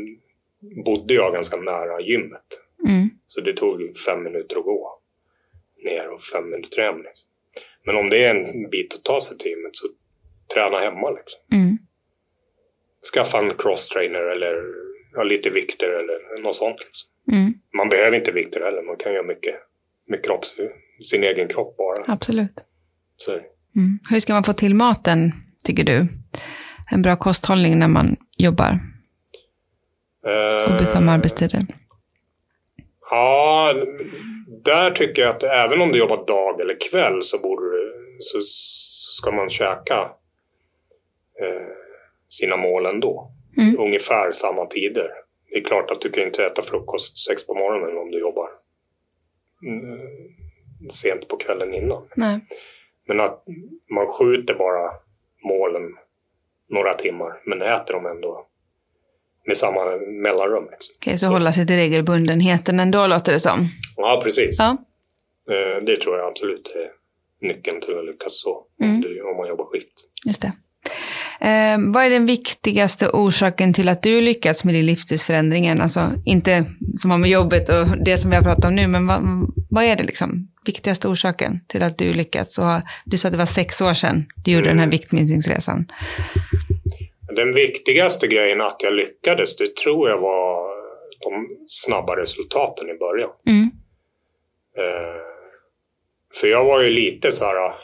bodde 0.85 1.15
jag 1.15 1.33
ganska 1.33 1.57
nära 1.57 2.01
gymmet. 2.01 2.61
Mm. 2.87 3.11
Så 3.27 3.41
det 3.41 3.53
tog 3.53 3.97
fem 4.07 4.23
minuter 4.23 4.59
att 4.59 4.65
gå 4.65 4.99
ner 5.85 6.09
och 6.09 6.23
fem 6.23 6.51
minuter 6.51 6.83
hem. 6.83 7.03
Liksom. 7.03 7.29
Men 7.85 7.97
om 7.97 8.11
det 8.11 8.25
är 8.25 8.35
en 8.35 8.71
bit 8.71 8.95
att 8.95 9.05
ta 9.05 9.21
sig 9.21 9.39
till 9.39 9.51
gymmet 9.51 9.77
så 9.77 9.89
träna 10.55 10.79
hemma. 10.79 11.11
Liksom. 11.11 11.41
Mm. 11.53 11.79
skaffa 13.15 13.39
en 13.39 13.55
crosstrainer 13.55 14.23
eller 14.23 14.65
ja, 15.13 15.23
lite 15.23 15.51
vikter 15.51 15.89
eller 15.89 16.43
något 16.43 16.55
sånt. 16.55 16.79
Liksom. 16.87 17.11
Mm. 17.33 17.55
Man 17.77 17.89
behöver 17.89 18.17
inte 18.17 18.33
vikter 18.33 18.61
heller, 18.61 18.83
man 18.83 18.97
kan 18.97 19.13
göra 19.13 19.23
mycket 19.23 19.55
med 20.07 20.25
kropps, 20.25 20.57
sin 21.11 21.25
egen 21.25 21.49
kropp 21.49 21.77
bara. 21.77 22.13
Absolut. 22.13 22.65
Mm. 23.77 23.99
Hur 24.11 24.21
ska 24.21 24.33
man 24.33 24.45
få 24.45 24.53
till 24.53 24.75
maten, 24.75 25.33
tycker 25.65 25.85
du? 25.85 26.09
En 26.91 27.03
bra 27.03 27.17
kosthållning 27.17 27.79
när 27.79 27.89
man 27.89 28.17
jobbar 28.37 28.81
eh, 30.27 30.75
obekväma 30.75 31.13
arbetstider. 31.13 31.67
Ja, 33.11 33.75
där 34.65 34.91
tycker 34.91 35.23
jag 35.23 35.37
att 35.37 35.43
även 35.43 35.81
om 35.81 35.93
du 35.93 35.99
jobbar 35.99 36.27
dag 36.27 36.61
eller 36.61 36.91
kväll 36.91 37.23
så, 37.23 37.39
borde 37.39 37.71
du, 37.71 38.17
så, 38.19 38.39
så 38.41 39.11
ska 39.11 39.31
man 39.31 39.49
käka 39.49 40.11
eh, 41.43 41.67
sina 42.29 42.57
mål 42.57 42.87
ändå. 42.87 43.33
Mm. 43.57 43.79
Ungefär 43.79 44.33
samma 44.33 44.67
tider. 44.67 45.11
Det 45.51 45.57
är 45.57 45.65
klart 45.65 45.91
att 45.91 46.01
du 46.01 46.11
kan 46.11 46.25
inte 46.25 46.45
äta 46.45 46.63
frukost 46.63 47.19
sex 47.19 47.47
på 47.47 47.55
morgonen 47.55 47.99
om 47.99 48.11
du 48.11 48.21
jobbar 48.21 48.49
sent 50.91 51.29
på 51.29 51.37
kvällen 51.37 51.75
innan. 51.75 52.03
Nej. 52.17 52.41
Men 53.09 53.21
att 53.21 53.45
man 53.91 54.07
skjuter 54.07 54.55
bara 54.55 54.91
målen 55.45 55.83
några 56.69 56.95
timmar 56.95 57.41
men 57.47 57.63
äter 57.63 57.95
dem 57.95 58.07
ändå 58.07 58.47
med 59.47 59.57
samma 59.57 59.85
mellanrum. 60.23 60.65
Liksom. 60.71 60.95
Okej, 60.99 61.19
så 61.19 61.27
hålla 61.27 61.53
sig 61.53 61.67
till 61.67 61.77
regelbundenheten 61.77 62.81
ändå 62.81 63.07
låter 63.07 63.33
det 63.33 63.41
som. 63.41 63.69
Ja, 63.97 64.21
precis. 64.25 64.59
Ja. 64.59 64.77
Eh, 65.51 65.85
Det 65.85 65.97
tror 66.01 66.19
jag 66.19 66.27
absolut 66.29 66.73
är 66.77 66.91
nyckeln 67.47 67.81
till 67.81 67.99
att 67.99 68.05
lyckas 68.07 68.41
så. 68.43 68.67
Mm. 68.83 69.03
Om 69.31 69.37
man 69.37 69.49
jobbar 69.49 69.65
skift. 69.65 69.93
Just 70.27 70.43
det. 70.43 70.53
Eh, 71.41 71.79
vad 71.95 72.05
är 72.05 72.11
den 72.11 72.27
viktigaste 72.27 73.09
orsaken 73.09 73.73
till 73.73 73.89
att 73.89 74.03
du 74.03 74.21
lyckats 74.21 74.65
med 74.65 74.75
din 74.75 74.87
livsstilsförändringen? 74.87 75.81
Alltså 75.81 76.13
inte 76.25 76.65
som 76.97 77.11
har 77.11 77.19
med 77.19 77.31
jobbet 77.31 77.69
och 77.69 78.05
det 78.05 78.19
som 78.19 78.31
vi 78.31 78.37
har 78.37 78.43
pratat 78.43 78.65
om 78.65 78.75
nu, 78.75 78.87
men 78.87 79.07
vad, 79.07 79.23
vad 79.71 79.85
är 79.85 79.97
det 79.97 80.05
liksom 80.05 80.49
viktigaste 80.67 81.09
orsaken 81.09 81.61
till 81.67 81.83
att 81.83 81.99
du 81.99 82.13
lyckats? 82.13 82.59
Och 82.59 82.65
du 83.05 83.19
sa 83.19 83.29
att 83.29 83.33
det 83.33 83.39
var 83.39 83.47
sex 83.47 83.81
år 83.81 83.95
sedan 83.95 84.27
du 84.45 84.53
gjorde 84.53 84.69
den 84.69 84.79
här 84.79 84.85
Mm. 84.87 84.91
viktminskningsresan. 84.91 85.87
Den 87.37 87.55
viktigaste 87.55 88.27
grejen 88.27 88.61
att 88.61 88.83
jag 88.83 88.95
lyckades, 88.95 89.57
det 89.57 89.77
tror 89.77 90.11
jag 90.11 90.19
var 90.19 90.67
de 91.21 91.49
snabba 91.67 92.17
resultaten 92.17 92.91
i 92.91 92.95
början. 92.95 93.31
Mm. 93.47 93.71
Eh, 94.79 95.21
för 96.41 96.49
jag 96.49 96.65
var 96.65 96.83
ju 96.83 96.91
lite 96.91 97.31
så 97.31 97.45
här, 97.45 97.75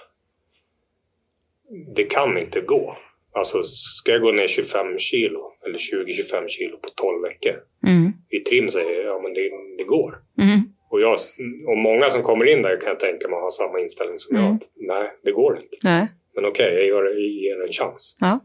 det 1.97 2.05
kan 2.05 2.39
inte 2.39 2.61
gå. 2.61 2.97
Alltså, 3.35 3.63
ska 3.63 4.13
jag 4.13 4.21
gå 4.23 4.33
ner 4.33 4.47
25 4.47 4.99
kilo 4.99 5.41
eller 5.67 5.79
20-25 5.79 6.49
kilo 6.49 6.77
på 6.77 6.89
12 6.89 7.23
veckor? 7.23 7.57
Mm. 7.87 8.13
I 8.31 8.39
trim 8.41 8.71
säger 8.71 8.91
jag, 8.91 9.05
ja 9.05 9.21
men 9.23 9.35
det, 9.35 9.51
det 9.79 9.85
går. 9.85 10.19
Mm. 10.39 10.61
Och, 10.91 11.01
jag, 11.01 11.19
och 11.67 11.77
många 11.79 12.11
som 12.11 12.23
kommer 12.23 12.45
in 12.49 12.63
där 12.63 12.81
kan 12.81 12.89
jag 12.89 13.01
tänka 13.01 13.29
mig 13.29 13.39
har 13.41 13.51
samma 13.51 13.81
inställning 13.81 14.19
som 14.19 14.37
Mm. 14.37 14.47
jag. 14.49 14.57
Att, 14.57 14.63
nej, 14.77 15.13
det 15.25 15.33
går 15.33 15.57
inte. 15.57 15.77
Nej. 15.85 16.09
Men 16.35 16.45
okej, 16.45 16.75
jag 16.75 16.87
gör, 16.87 17.05
jag 17.05 17.21
ger 17.21 17.63
en 17.63 17.73
chans. 17.73 18.17
Ja. 18.21 18.41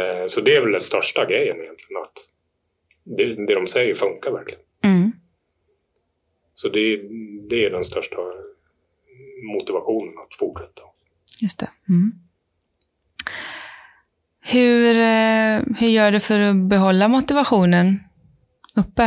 Eh, 0.00 0.26
så 0.26 0.40
det 0.40 0.56
är 0.56 0.60
väl 0.60 0.70
den 0.72 0.80
största 0.80 1.26
grejen 1.26 1.56
egentligen. 1.60 2.02
Att 2.02 2.18
det, 3.04 3.46
det 3.46 3.54
de 3.54 3.66
säger 3.66 3.94
funkar 3.94 4.30
verkligen. 4.30 4.64
Mm. 4.84 5.12
Så 6.54 6.68
det, 6.68 6.96
det 7.50 7.64
är 7.64 7.70
den 7.70 7.84
största 7.84 8.16
motivationen 9.52 10.18
att 10.18 10.34
fortsätta. 10.38 10.82
Just 11.40 11.58
det. 11.58 11.70
Mm. 11.88 12.12
Hur, 14.52 14.96
eh, 15.00 15.62
hur 15.80 15.88
gör 15.88 16.10
du 16.12 16.20
för 16.20 16.40
att 16.40 16.56
behålla 16.56 17.08
motivationen 17.08 17.98
uppe? 18.76 19.02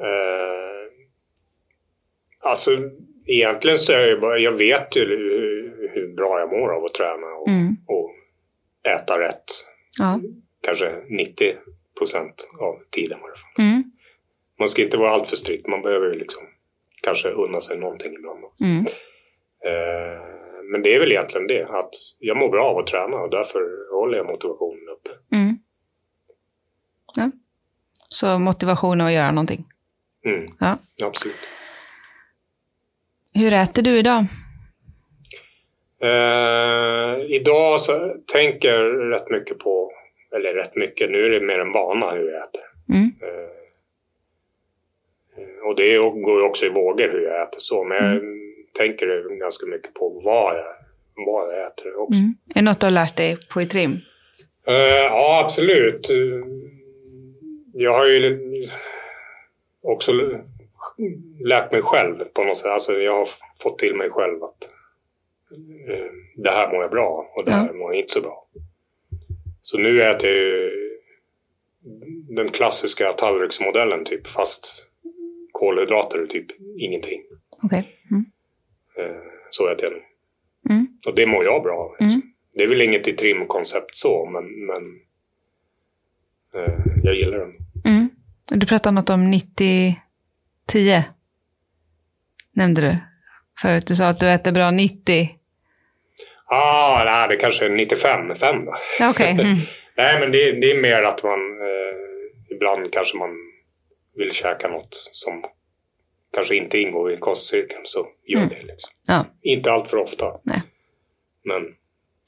Eh, 0.00 0.90
alltså 2.40 2.70
egentligen 3.26 3.78
så 3.78 3.92
är 3.92 4.06
jag 4.06 4.20
bara, 4.20 4.38
jag 4.38 4.52
vet 4.52 4.96
ju 4.96 5.04
hur, 5.04 5.90
hur 5.94 6.14
bra 6.16 6.40
jag 6.40 6.50
mår 6.50 6.72
av 6.76 6.84
att 6.84 6.94
träna 6.94 7.26
och, 7.26 7.48
Mm. 7.48 7.76
och 7.86 8.10
äta 8.94 9.18
rätt. 9.20 9.44
Ja. 9.98 10.20
Kanske 10.62 10.92
90 11.08 11.54
procent 11.98 12.48
av 12.60 12.78
tiden 12.90 13.18
i 13.18 13.22
alla 13.22 13.34
fall. 13.34 13.64
Mm. 13.64 13.84
Man 14.58 14.68
ska 14.68 14.82
inte 14.82 14.96
vara 14.96 15.10
alltför 15.10 15.36
strikt, 15.36 15.66
man 15.66 15.82
behöver 15.82 16.06
ju 16.06 16.18
liksom 16.18 16.42
kanske 17.02 17.28
unna 17.28 17.60
sig 17.60 17.78
någonting 17.78 18.14
ibland. 18.14 18.38
Mm. 18.60 18.84
Eh, 19.66 20.43
men 20.70 20.82
det 20.82 20.94
är 20.94 21.00
väl 21.00 21.12
egentligen 21.12 21.46
det, 21.46 21.64
att 21.64 21.90
jag 22.18 22.36
mår 22.36 22.48
bra 22.48 22.64
av 22.64 22.78
att 22.78 22.86
träna 22.86 23.16
och 23.16 23.30
därför 23.30 23.60
håller 23.94 24.16
jag 24.18 24.26
motivationen 24.26 24.88
uppe. 24.88 25.10
Mm. 25.36 25.58
Ja. 27.14 27.30
Så 28.08 28.38
motivation 28.38 29.00
att 29.00 29.12
göra 29.12 29.30
någonting. 29.30 29.64
Mm, 30.26 30.46
Ja. 30.60 30.78
absolut. 31.04 31.36
Hur 33.34 33.52
äter 33.52 33.82
du 33.82 33.98
idag? 33.98 34.26
Eh, 36.02 37.24
idag 37.36 37.80
så 37.80 38.16
tänker 38.32 38.68
jag 38.74 39.12
rätt 39.12 39.30
mycket 39.30 39.58
på, 39.58 39.92
eller 40.36 40.54
rätt 40.54 40.76
mycket, 40.76 41.10
nu 41.10 41.24
är 41.26 41.30
det 41.30 41.40
mer 41.46 41.58
en 41.58 41.72
vana 41.72 42.10
hur 42.10 42.30
jag 42.32 42.42
äter. 42.42 42.62
Mm. 42.88 43.12
Eh, 43.22 43.50
och 45.68 45.76
det 45.76 45.96
går 45.98 46.44
också 46.46 46.66
i 46.66 46.68
vågor 46.68 47.08
hur 47.12 47.20
jag 47.20 47.42
äter 47.42 47.58
så, 47.58 47.84
men 47.84 47.96
jag 47.96 48.14
tänker 48.78 49.38
ganska 49.40 49.66
mycket 49.66 49.94
på 49.94 50.20
vad 50.24 50.54
jag, 50.58 50.74
vad 51.26 51.54
jag 51.54 51.66
äter 51.66 51.96
också. 51.96 52.20
Mm. 52.20 52.34
Är 52.48 52.54
det 52.54 52.62
något 52.62 52.80
du 52.80 52.86
har 52.86 52.90
lärt 52.90 53.16
dig 53.16 53.36
på 53.52 53.62
i 53.62 53.66
trim? 53.66 53.98
Eh, 54.66 54.74
ja, 54.74 55.40
absolut. 55.44 56.08
Jag 57.72 57.92
har 57.92 58.06
ju 58.06 58.38
också 59.82 60.12
lärt 61.44 61.72
mig 61.72 61.82
själv 61.82 62.24
på 62.34 62.44
något 62.44 62.58
sätt. 62.58 62.70
Alltså 62.70 62.92
jag 62.92 63.16
har 63.16 63.28
fått 63.62 63.78
till 63.78 63.94
mig 63.94 64.10
själv 64.10 64.44
att 64.44 64.64
eh, 65.88 66.06
det 66.36 66.50
här 66.50 66.72
mår 66.72 66.82
jag 66.82 66.90
bra 66.90 67.32
och 67.36 67.44
det 67.44 67.50
här 67.50 67.72
mår 67.72 67.92
jag 67.92 68.00
inte 68.00 68.12
så 68.12 68.20
bra. 68.20 68.48
Så 69.60 69.78
nu 69.78 70.02
äter 70.02 70.30
jag 70.30 70.38
ju 70.38 70.70
den 72.28 72.48
klassiska 72.48 73.12
tallriksmodellen 73.12 74.04
typ, 74.04 74.26
fast 74.26 74.88
kolhydrater 75.52 76.18
är 76.18 76.26
typ 76.26 76.46
ingenting. 76.78 77.22
Okej. 77.62 77.98
Mm. 78.10 78.24
Eh, 78.98 79.16
Så 79.50 79.68
äter 79.68 79.84
jag 79.84 79.92
nu. 79.92 80.02
Mm. 80.74 80.86
Och 81.06 81.14
det 81.14 81.26
mår 81.26 81.44
jag 81.44 81.62
bra 81.62 81.76
av. 81.76 82.06
Mm. 82.06 82.22
Det 82.56 82.62
är 82.62 82.68
väl 82.68 82.82
inget 82.82 83.08
i 83.08 83.12
trimkoncept 83.12 83.96
så, 83.96 84.26
men, 84.26 84.66
men 84.66 84.82
eh, 86.54 86.74
jag 87.04 87.14
gillar 87.14 87.38
den. 87.38 87.52
Mm. 87.84 88.08
Du 88.50 88.66
pratade 88.66 88.94
något 88.94 89.10
om 89.10 89.32
90-10. 89.32 91.02
Nämnde 92.52 92.80
du 92.80 92.96
förut. 93.60 93.86
Du 93.86 93.94
sa 93.94 94.08
att 94.08 94.20
du 94.20 94.28
äter 94.30 94.52
bra 94.52 94.70
90. 94.70 95.28
Ah, 96.46 97.02
nej, 97.04 97.28
det 97.28 97.36
kanske 97.36 97.64
är 97.66 97.70
95, 97.70 98.34
5 98.34 98.64
då. 98.64 98.74
Ja, 99.00 99.10
Okej. 99.10 99.30
Mm. 99.40 99.56
Nej, 99.96 100.20
men 100.20 100.32
det, 100.32 100.52
det 100.52 100.70
är 100.70 100.80
mer 100.82 101.02
att 101.02 101.22
man 101.24 101.38
eh, 101.60 102.56
ibland 102.56 102.92
kanske 102.92 103.18
man 103.18 103.30
vill 104.16 104.32
käka 104.32 104.68
något 104.68 104.88
som 105.12 105.44
kanske 106.34 106.56
inte 106.56 106.78
ingår 106.78 107.12
i 107.12 107.16
kostcirkeln, 107.16 107.80
så 107.84 108.06
gör 108.26 108.38
Mm. 108.38 108.48
det. 108.48 108.62
Liksom. 108.62 108.92
Ja, 109.06 109.26
Inte 109.42 109.72
allt 109.72 109.88
för 109.90 109.96
ofta, 109.96 110.40
nej. 110.42 110.62
men 111.44 111.62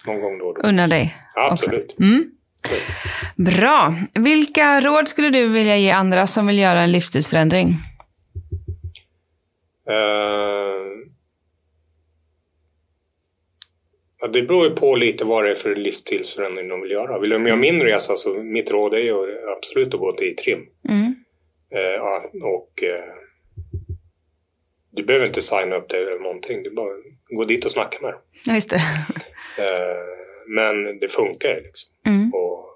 någon 0.07 0.21
gång 0.23 0.39
då 0.39 0.45
och 0.47 0.55
då. 0.63 0.69
Unna 0.69 0.87
dig. 0.87 1.17
Ja, 1.35 1.51
absolut. 1.53 1.97
Mm. 1.99 2.31
Bra. 3.37 3.95
Vilka 4.15 4.81
råd 4.81 5.09
skulle 5.09 5.31
du 5.31 5.49
vilja 5.49 5.77
ge 5.77 5.91
andra 5.91 6.27
som 6.27 6.47
vill 6.47 6.59
göra 6.59 6.83
en 6.83 6.93
livsstilsförändring? 6.93 7.69
Eh, 9.89 10.87
ja, 14.21 14.29
det 14.29 14.43
beror 14.43 14.65
ju 14.69 14.75
på 14.75 14.95
lite 14.97 15.25
vad 15.25 15.45
det 15.45 15.51
är 15.51 15.55
för 15.55 15.75
livsstilsförändring 15.77 16.69
de 16.69 16.81
vill 16.81 16.91
göra. 16.91 17.19
Vill 17.19 17.31
de 17.31 17.47
göra 17.47 17.57
min 17.57 17.83
resa 17.83 18.17
så 18.17 18.35
mitt 18.35 18.71
råd 18.71 18.95
är 18.95 18.99
ju 18.99 19.15
absolut 19.57 19.95
att 19.95 20.01
gå 20.01 20.13
till 20.13 20.37
trim. 20.37 20.67
Mm. 20.89 21.15
Eh, 21.71 22.01
och 22.43 22.83
eh, 22.83 23.05
du 24.97 25.03
behöver 25.03 25.27
inte 25.27 25.43
signa 25.43 25.77
upp 25.77 25.89
dig 25.89 26.03
eller 26.03 26.19
någonting. 26.19 26.63
Du 26.63 26.71
bara 26.71 26.93
gå 27.37 27.45
dit 27.45 27.65
och 27.65 27.71
snacka 27.71 27.99
med 28.03 28.13
dem. 28.13 28.21
Ja, 28.47 28.55
just 28.55 28.71
det. 28.71 28.81
Eh, 29.59 29.97
men 30.47 30.99
det 30.99 31.09
funkar 31.09 31.49
ju 31.49 31.61
liksom. 31.61 31.93
Mm. 32.07 32.35
Och 32.35 32.67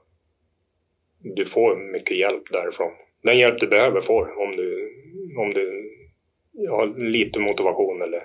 du 1.18 1.44
får 1.44 1.92
mycket 1.92 2.16
hjälp 2.16 2.42
därifrån. 2.52 2.90
Den 3.22 3.38
hjälp 3.38 3.60
du 3.60 3.66
behöver 3.66 4.00
får 4.00 4.42
om 4.42 4.56
du, 4.56 4.90
om 5.38 5.50
du 5.50 5.90
har 6.70 7.10
lite 7.10 7.40
motivation 7.40 8.02
eller 8.02 8.22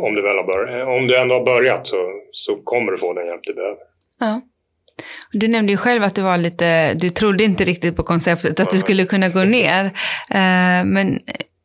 om 0.00 0.14
du, 0.14 0.22
väl 0.22 0.36
har 0.36 0.44
börjat, 0.44 0.88
om 0.88 1.06
du 1.06 1.16
ändå 1.16 1.34
har 1.34 1.44
börjat 1.44 1.86
så, 1.86 2.20
så 2.32 2.56
kommer 2.56 2.92
du 2.92 2.98
få 2.98 3.12
den 3.14 3.26
hjälp 3.26 3.40
du 3.42 3.54
behöver. 3.54 3.78
Ja. 4.18 4.40
Du 5.32 5.48
nämnde 5.48 5.72
ju 5.72 5.76
själv 5.76 6.02
att 6.02 6.14
du 6.14 6.22
var 6.22 6.38
lite, 6.38 6.94
du 6.94 7.10
trodde 7.10 7.44
inte 7.44 7.64
riktigt 7.64 7.96
på 7.96 8.02
konceptet 8.02 8.60
att 8.60 8.70
du 8.70 8.78
skulle 8.78 9.04
kunna 9.04 9.28
gå 9.28 9.44
ner. 9.44 9.84
Eh, 10.30 10.84
Men 10.84 11.20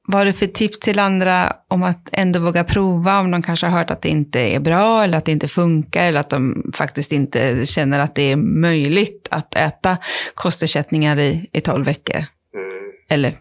vad 0.08 0.18
har 0.18 0.26
du 0.26 0.34
för 0.34 0.46
tips 0.46 0.80
till 0.80 1.00
andra 1.00 1.56
om 1.68 1.84
att 1.84 2.10
ändå 2.12 2.40
våga 2.40 2.64
prova 2.64 3.20
om 3.20 3.32
de 3.32 3.42
kanske 3.42 3.66
har 3.68 3.78
hört 3.80 3.92
att 3.92 4.02
det 4.02 4.10
inte 4.10 4.40
är 4.40 4.60
bra 4.60 5.04
eller 5.04 5.18
att 5.18 5.26
det 5.26 5.32
inte 5.32 5.48
funkar 5.48 6.08
eller 6.08 6.20
att 6.20 6.30
de 6.30 6.72
faktiskt 6.76 7.12
inte 7.12 7.66
känner 7.66 8.00
att 8.00 8.16
det 8.16 8.22
är 8.32 8.36
möjligt 8.36 9.28
att 9.32 9.56
äta 9.56 9.98
kostersättningar 10.34 11.20
i, 11.20 11.50
i 11.54 11.62
12 11.62 11.86
veckor? 11.86 12.16
Mm. 12.18 12.92
Eller 13.10 13.38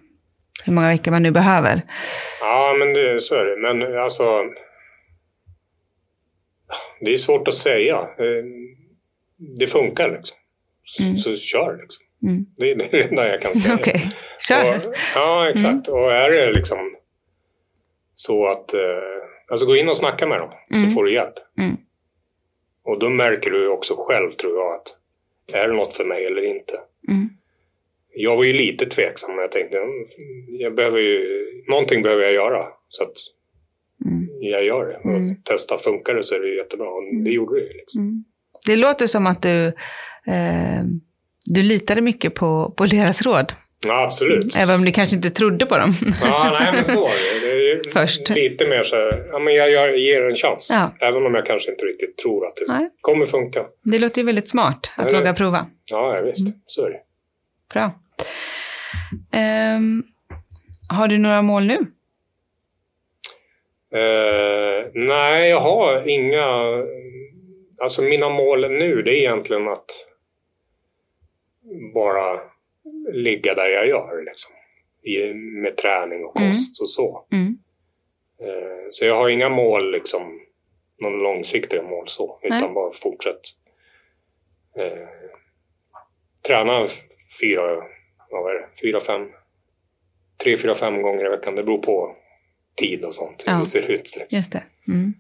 hur 0.65 0.73
många 0.73 0.89
veckor 0.89 1.11
man 1.11 1.23
nu 1.23 1.31
behöver. 1.31 1.83
Ja, 2.41 2.77
men 2.79 2.93
det, 2.95 3.21
så 3.21 3.35
är 3.35 3.45
det. 3.45 3.61
Men 3.75 3.99
alltså... 4.03 4.25
Det 7.01 7.13
är 7.13 7.17
svårt 7.17 7.49
att 7.49 7.55
säga. 7.55 7.95
Eh, 7.97 8.45
Det 9.59 9.67
funkar 9.67 10.11
liksom. 10.11 10.37
Så, 10.85 11.03
Mm. 11.03 11.17
så 11.17 11.37
kör 11.37 11.79
liksom. 11.83 12.05
Mm. 12.23 12.47
Det 12.57 12.71
är 12.71 12.75
det 12.77 13.03
enda 13.03 13.29
jag 13.29 13.43
kan 13.43 13.55
säga. 13.55 13.75
Okej, 13.81 14.13
kör. 14.49 14.77
Och, 14.89 14.95
ja, 15.15 15.51
exakt. 15.51 15.89
Och 15.89 16.13
är 16.13 16.31
det 16.31 16.53
liksom 16.53 16.79
så 18.15 18.47
att... 18.47 18.75
Eh, 18.75 18.81
alltså 19.49 19.67
gå 19.67 19.77
in 19.77 19.89
och 19.89 19.97
snacka 19.97 20.27
med 20.27 20.39
dem 20.41 20.51
så 20.75 20.81
Mm. 20.81 20.91
får 20.91 21.05
du 21.05 21.15
hjälp. 21.15 21.35
Mm. 21.59 21.77
Och 22.85 22.99
då 22.99 23.09
märker 23.09 23.51
du 23.51 23.69
också 23.69 23.95
själv, 23.99 24.31
tror 24.31 24.59
jag, 24.59 24.75
att 24.75 24.87
är 25.53 25.69
det 25.69 25.75
något 25.75 25.95
för 25.95 26.05
mig 26.05 26.27
eller 26.27 26.45
inte? 26.57 26.73
Mm. 27.09 27.29
Jag 28.15 28.37
var 28.37 28.45
ju 28.45 28.53
lite 28.53 28.87
tveksam, 28.87 29.31
men 29.31 29.39
jag 29.43 29.53
tänkte 29.53 29.79
"Mm, 29.79 29.93
jag 30.61 30.75
behöver 30.75 31.01
ju, 31.01 31.47
någonting 31.69 32.03
behöver 32.03 32.23
jag 32.23 32.33
göra. 32.33 32.67
Så 32.89 33.03
att 33.05 33.13
Mm. 34.05 34.29
jag 34.41 34.65
gör 34.65 34.87
det. 34.87 34.97
Och 34.97 35.17
Mm. 35.17 35.43
testa, 35.43 35.79
funkar 35.79 36.15
det 36.15 36.23
så 36.23 36.35
är 36.35 36.41
det 36.41 36.55
jättebra. 36.55 36.89
Och 36.89 37.03
det 37.25 37.31
gjorde 37.31 37.61
det 37.61 37.67
ju. 37.67 37.73
Liksom. 37.73 38.01
Mm. 38.01 38.25
Det 38.67 38.77
låter 38.77 39.07
som 39.07 39.27
att 39.27 39.43
du, 39.43 39.67
eh, 40.27 40.83
du 41.45 41.63
litade 41.63 42.01
mycket 42.01 42.35
på, 42.35 42.75
på 42.77 42.87
deras 42.87 43.23
råd. 43.23 43.53
Ja, 43.87 44.05
absolut. 44.05 44.57
Även 44.57 44.75
om 44.75 44.85
du 44.85 44.93
kanske 44.93 45.17
inte 45.17 45.31
trodde 45.31 45.67
på 45.67 45.79
dem. 45.79 45.93
Ja, 46.23 46.59
nej 46.61 46.73
men 46.75 46.85
så 46.85 47.01
var 47.01 47.09
det. 47.85 47.91
Först. 47.93 48.29
Lite 48.31 48.69
mer 48.69 48.83
så 48.83 48.97
här, 48.97 49.29
ja 49.33 49.39
men 49.39 49.55
jag, 49.55 49.71
jag 49.71 49.99
ger 49.99 50.23
en 50.23 50.35
chans. 50.35 50.71
Ja. 50.73 51.07
Även 51.09 51.27
om 51.27 51.35
jag 51.35 51.47
kanske 51.47 51.71
inte 51.71 51.85
riktigt 51.85 52.17
tror 52.17 52.47
att 52.47 52.57
det 52.57 52.65
Nej. 52.73 52.89
kommer 53.01 53.27
funka. 53.27 53.65
Det 53.85 53.99
låter 53.99 54.21
ju 54.21 54.27
väldigt 54.27 54.49
smart 54.49 54.93
att 54.97 55.07
Eller- 55.07 55.19
våga 55.19 55.35
prova. 55.35 55.67
Ja, 55.91 56.17
ja, 56.17 56.23
visst. 56.23 56.41
Mm. 56.47 56.53
Så 56.67 56.87
är 56.87 56.91
det. 56.91 57.01
Bra. 57.73 57.91
Ehm, 59.33 60.03
har 60.91 61.09
du 61.09 61.19
några 61.19 61.43
mål 61.43 61.65
nu? 61.67 61.79
Eh, 63.95 64.87
nej, 64.95 65.49
jag 65.51 65.61
har 65.61 66.09
inga... 66.09 66.47
Alltså 67.83 68.03
mina 68.03 68.29
mål 68.29 68.61
nu, 68.71 69.03
det 69.03 69.11
är 69.11 69.19
egentligen 69.19 69.69
att 69.69 69.85
bara 71.95 72.41
ligga 73.13 73.55
där 73.55 73.69
jag 73.69 73.89
gör. 73.89 74.25
Liksom. 74.25 74.53
I, 75.03 75.35
med 75.35 75.77
träning 75.77 76.25
och 76.25 76.35
kost 76.35 76.83
och 76.83 76.91
så. 76.91 77.27
Mm. 77.33 77.59
Eh, 78.43 78.87
så 78.91 79.05
jag 79.05 79.15
har 79.17 79.29
inga 79.29 79.49
mål, 79.49 79.93
liksom, 79.93 80.41
någon 81.01 81.19
långsiktiga 81.19 81.83
mål 81.83 82.09
så. 82.09 82.39
Utan 82.43 82.61
Nej. 82.61 82.71
bara 82.75 82.93
fortsätt 82.93 83.41
eh, 84.79 85.09
träna 86.49 86.87
fyra, 87.41 87.63
vad 88.31 88.55
är 88.55 88.61
det, 88.61 88.69
fyra, 88.83 89.01
fem, 89.01 89.29
tre, 90.45 90.57
fyra, 90.57 90.75
fem 90.75 91.03
gånger 91.03 91.27
i 91.27 91.29
veckan. 91.29 91.55
Det 91.55 91.63
beror 91.63 91.79
på 91.83 92.17
tid 92.77 93.05
och 93.05 93.15
sånt. 93.15 93.45
Hur 93.47 93.53
Ja. 93.53 93.59
det 93.59 93.67
ser 93.67 93.91
ut. 93.91 94.17
Liksom. 94.19 94.37
Just 94.39 94.53
det. 94.53 94.63
Mm. 94.89 95.15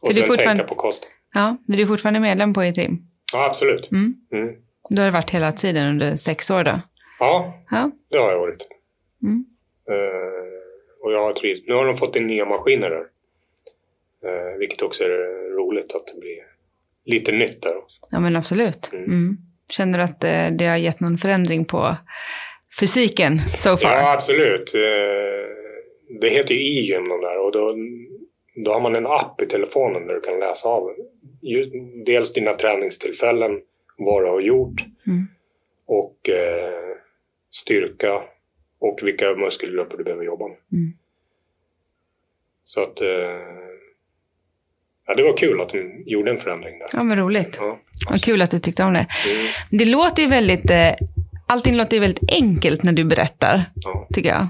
Och 0.00 0.08
För 0.08 0.14
sen 0.14 0.24
fortfarande- 0.26 0.56
tänka 0.62 0.74
på 0.74 0.80
kosten. 0.80 1.10
Ja, 1.34 1.56
du 1.66 1.82
är 1.82 1.86
fortfarande 1.86 2.20
medlem 2.20 2.54
på 2.54 2.62
Etrim. 2.62 2.98
Ja, 3.32 3.44
absolut. 3.46 3.90
Mm. 3.92 4.14
Mm. 4.32 4.54
Du 4.90 5.00
har 5.02 5.06
det 5.06 5.12
varit 5.12 5.30
hela 5.30 5.52
tiden 5.52 5.86
under 5.88 6.16
sex 6.16 6.50
år 6.50 6.64
då? 6.64 6.80
Ja, 7.18 7.62
Ja. 7.70 7.90
det 8.10 8.18
har 8.18 8.30
jag 8.30 8.38
varit. 8.38 8.68
Mm. 9.22 9.44
Eh, 9.90 11.04
och 11.04 11.12
jag 11.12 11.20
har 11.22 11.32
trivts. 11.32 11.62
Nu 11.66 11.74
har 11.74 11.86
de 11.86 11.96
fått 11.96 12.16
in 12.16 12.26
nya 12.26 12.44
maskiner 12.44 12.90
där. 12.90 13.04
Eh, 14.24 14.58
vilket 14.58 14.82
också 14.82 15.04
är 15.04 15.08
roligt 15.56 15.94
att 15.94 16.06
det 16.06 16.20
blir 16.20 16.38
lite 17.04 17.32
nytt 17.32 17.62
där 17.62 17.76
också. 17.78 18.00
Ja, 18.10 18.20
men 18.20 18.36
absolut. 18.36 18.90
Mm. 18.92 19.04
Mm. 19.04 19.36
Känner 19.70 19.98
du 19.98 20.04
att 20.04 20.24
eh, 20.24 20.46
det 20.58 20.66
har 20.66 20.76
gett 20.76 21.00
någon 21.00 21.18
förändring 21.18 21.64
på 21.64 21.96
fysiken 22.80 23.38
so 23.56 23.76
far? 23.76 23.90
Ja, 23.90 24.12
absolut. 24.12 24.74
Eh, 24.74 25.48
det 26.20 26.28
heter 26.28 26.54
ju 26.54 26.60
e-gym 26.78 27.08
de 27.08 27.20
där 27.20 27.38
och 27.46 27.52
då, 27.52 27.74
då 28.64 28.72
har 28.72 28.80
man 28.80 28.96
en 28.96 29.06
app 29.06 29.42
i 29.42 29.46
telefonen 29.46 30.06
där 30.06 30.14
du 30.14 30.20
kan 30.20 30.40
läsa 30.40 30.68
av 30.68 30.90
dels 32.06 32.32
dina 32.32 32.54
träningstillfällen, 32.54 33.60
du 33.98 34.26
har 34.28 34.40
gjort 34.40 34.84
Mm. 35.06 35.26
och 35.86 36.28
eh, 36.28 36.96
styrka 37.50 38.22
och 38.78 38.98
vilka 39.02 39.34
muskelgrupper 39.34 39.96
du 39.98 40.04
behöver 40.04 40.24
jobba 40.24 40.48
med. 40.48 40.56
Mm. 40.72 40.92
Så 42.64 42.82
att 42.82 43.00
eh, 43.00 43.08
ja, 45.06 45.14
det 45.16 45.22
var 45.22 45.36
kul 45.36 45.60
att 45.60 45.68
de 45.68 46.02
gjorde 46.06 46.30
en 46.30 46.36
förändring 46.38 46.78
där. 46.78 46.88
Ja, 46.92 47.02
men 47.02 47.18
roligt. 47.18 47.56
Ja. 47.60 47.78
Vad 48.10 48.22
kul 48.22 48.42
att 48.42 48.50
du 48.50 48.58
tyckte 48.58 48.84
om 48.84 48.92
det. 48.92 48.98
Mm, 49.26 49.46
Det 49.70 49.84
låter 49.84 50.22
ju 50.22 50.28
väldigt, 50.28 50.70
eh, 50.70 50.92
allting 51.48 51.76
låter 51.76 51.94
ju 51.96 52.00
väldigt 52.00 52.30
enkelt 52.32 52.82
när 52.82 52.92
du 52.92 53.04
berättar, 53.04 53.64
ja. 53.74 54.06
tycker 54.14 54.28
jag. 54.28 54.48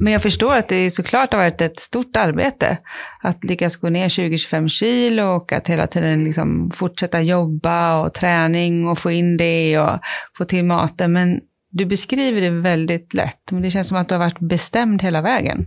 Men 0.00 0.12
jag 0.12 0.22
förstår 0.22 0.56
att 0.56 0.68
det 0.68 0.90
såklart 0.90 1.32
har 1.32 1.38
varit 1.40 1.60
ett 1.60 1.80
stort 1.80 2.16
arbete 2.16 2.78
att 3.22 3.44
lyckas 3.44 3.76
gå 3.76 3.88
ner 3.88 4.08
20-25 4.08 4.68
kilo 4.68 5.22
och 5.22 5.52
att 5.52 5.68
hela 5.68 5.86
tiden 5.86 6.24
liksom 6.24 6.70
fortsätta 6.74 7.20
jobba 7.20 8.00
och 8.04 8.14
träning 8.14 8.88
och 8.88 8.98
få 8.98 9.10
in 9.10 9.36
det 9.36 9.78
och 9.78 9.98
få 10.38 10.44
till 10.44 10.64
maten. 10.64 11.12
Men 11.12 11.40
du 11.70 11.86
beskriver 11.86 12.40
det 12.40 12.50
väldigt 12.50 13.14
lätt, 13.14 13.52
men 13.52 13.62
det 13.62 13.70
känns 13.70 13.88
som 13.88 13.96
att 13.98 14.08
du 14.08 14.14
har 14.14 14.18
varit 14.18 14.38
bestämd 14.40 15.02
hela 15.02 15.20
vägen. 15.22 15.66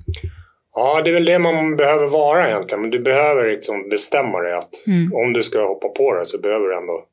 ja, 0.76 1.02
det 1.04 1.10
är 1.10 1.14
väl 1.14 1.26
det 1.26 1.40
man 1.40 1.76
behöver 1.76 2.08
vara 2.08 2.50
egentligen. 2.50 2.82
Men 2.82 2.90
du 2.92 3.00
behöver 3.00 3.52
liksom 3.52 3.90
bestämma 3.90 4.40
dig 4.40 4.54
att 4.54 4.88
Mm. 4.88 5.14
om 5.14 5.34
du 5.34 5.44
ska 5.44 5.68
hoppa 5.68 5.88
på 5.88 6.14
det 6.14 6.26
så 6.26 6.42
behöver 6.42 6.68
du 6.68 6.78
ändå... 6.78 7.04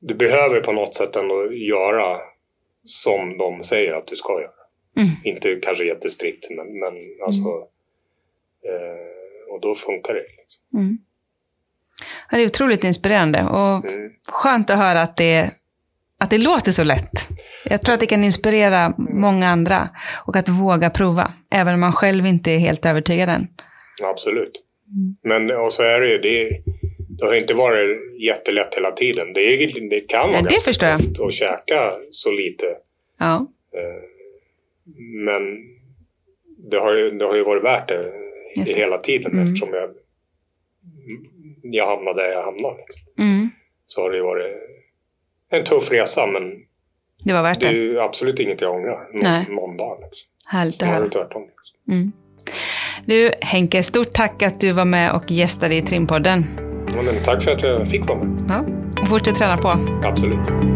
Du 0.00 0.14
behöver 0.14 0.60
på 0.60 0.72
något 0.72 0.94
sätt 0.94 1.16
ändå 1.16 1.52
göra 1.52 2.16
som 2.86 3.38
de 3.38 3.62
säger 3.62 3.92
att 3.92 4.06
du 4.06 4.16
ska 4.16 4.40
göra. 4.40 4.50
Mm. 4.96 5.08
Inte 5.24 5.60
kanske 5.62 5.84
jättestrikt, 5.84 6.50
men, 6.50 6.78
men 6.78 6.94
alltså... 7.24 7.48
Eh, 8.68 9.54
och 9.54 9.60
då 9.60 9.74
funkar 9.74 10.14
det. 10.14 10.20
Liksom. 10.20 10.62
Mm. 10.80 10.98
Ja, 12.30 12.36
det 12.36 12.42
är 12.42 12.46
otroligt 12.46 12.84
inspirerande 12.84 13.42
och 13.44 13.84
Mm. 13.84 14.10
skönt 14.28 14.70
att 14.70 14.78
höra 14.78 15.02
att 15.02 15.16
det, 15.16 15.50
att 16.20 16.30
det 16.30 16.38
låter 16.38 16.72
så 16.72 16.84
lätt. 16.84 17.28
Jag 17.64 17.82
tror 17.82 17.94
att 17.94 18.00
det 18.00 18.06
kan 18.06 18.24
inspirera 18.24 18.94
många 18.98 19.48
andra 19.48 19.88
och 20.26 20.36
att 20.36 20.48
våga 20.48 20.90
prova, 20.90 21.32
även 21.50 21.74
om 21.74 21.80
man 21.80 21.92
själv 21.92 22.26
inte 22.26 22.50
är 22.50 22.58
helt 22.58 22.86
övertygad 22.86 23.28
än. 23.28 23.48
Absolut. 24.04 24.62
Men 25.22 25.50
och 25.50 25.72
så 25.72 25.82
är 25.82 26.00
det 26.00 26.08
ju, 26.08 26.18
det, 26.18 26.62
det 27.18 27.26
har 27.26 27.34
inte 27.34 27.54
varit 27.54 28.20
jättelätt 28.22 28.74
hela 28.74 28.90
tiden. 28.92 29.32
Det, 29.32 29.40
är, 29.40 29.90
det 29.90 30.00
kan 30.00 30.20
vara 30.30 30.42
det 30.42 30.48
ganska 30.48 30.96
tufft 30.98 31.20
att 31.20 31.32
käka 31.32 31.92
så 32.10 32.30
lite. 32.30 32.66
Ja, 33.18 33.46
Eh, 33.72 34.02
Men 35.24 35.42
det 36.70 36.76
har, 36.78 36.94
ju, 36.96 37.10
det 37.10 37.24
har 37.26 37.34
ju 37.36 37.44
varit 37.44 37.64
värt 37.64 37.88
det, 37.88 38.12
det. 38.66 38.72
hela 38.76 38.98
tiden 38.98 39.32
Mm. 39.32 39.42
eftersom 39.44 39.68
jag, 39.74 39.90
jag 41.62 41.86
hamnade 41.86 42.22
där 42.22 42.28
jag 42.30 42.42
hamnade. 42.44 42.76
Liksom. 42.76 43.24
mm. 43.24 43.50
Så 43.86 44.02
har 44.02 44.10
det 44.10 44.22
varit 44.22 44.56
en 45.50 45.64
tuff 45.64 45.92
resa 45.92 46.26
men 46.26 46.42
det 47.24 47.32
var 47.32 47.42
värt 47.42 47.60
det 47.60 47.66
är 47.68 47.72
det. 47.72 47.78
ju 47.78 48.00
absolut 48.00 48.38
inget 48.40 48.60
jag 48.60 48.74
ångrar. 48.74 49.08
Nej. 49.12 49.46
Någon 49.48 49.76
dag. 49.76 49.98
Liksom. 50.02 50.28
Härligt 50.46 50.82
att 50.82 50.88
höra. 50.88 51.08
tvärtom. 51.08 51.42
Liksom. 51.42 51.92
Mm. 51.94 52.12
Du, 53.06 53.30
Henke, 53.40 53.82
stort 53.82 54.12
tack 54.12 54.42
att 54.42 54.60
du 54.60 54.72
var 54.72 54.84
med 54.84 55.12
och 55.12 55.30
gästade 55.30 55.74
i 55.74 55.82
Trimpodden. 55.82 56.65
Ja, 56.94 57.02
tack 57.24 57.42
för 57.42 57.52
att 57.52 57.62
jag 57.62 57.88
fick 57.88 58.08
vara 58.08 58.18
med. 58.18 58.42
Ja. 58.48 58.64
Fortsätt 59.06 59.36
träna 59.36 59.56
på. 59.56 59.68
Absolut. 60.04 60.75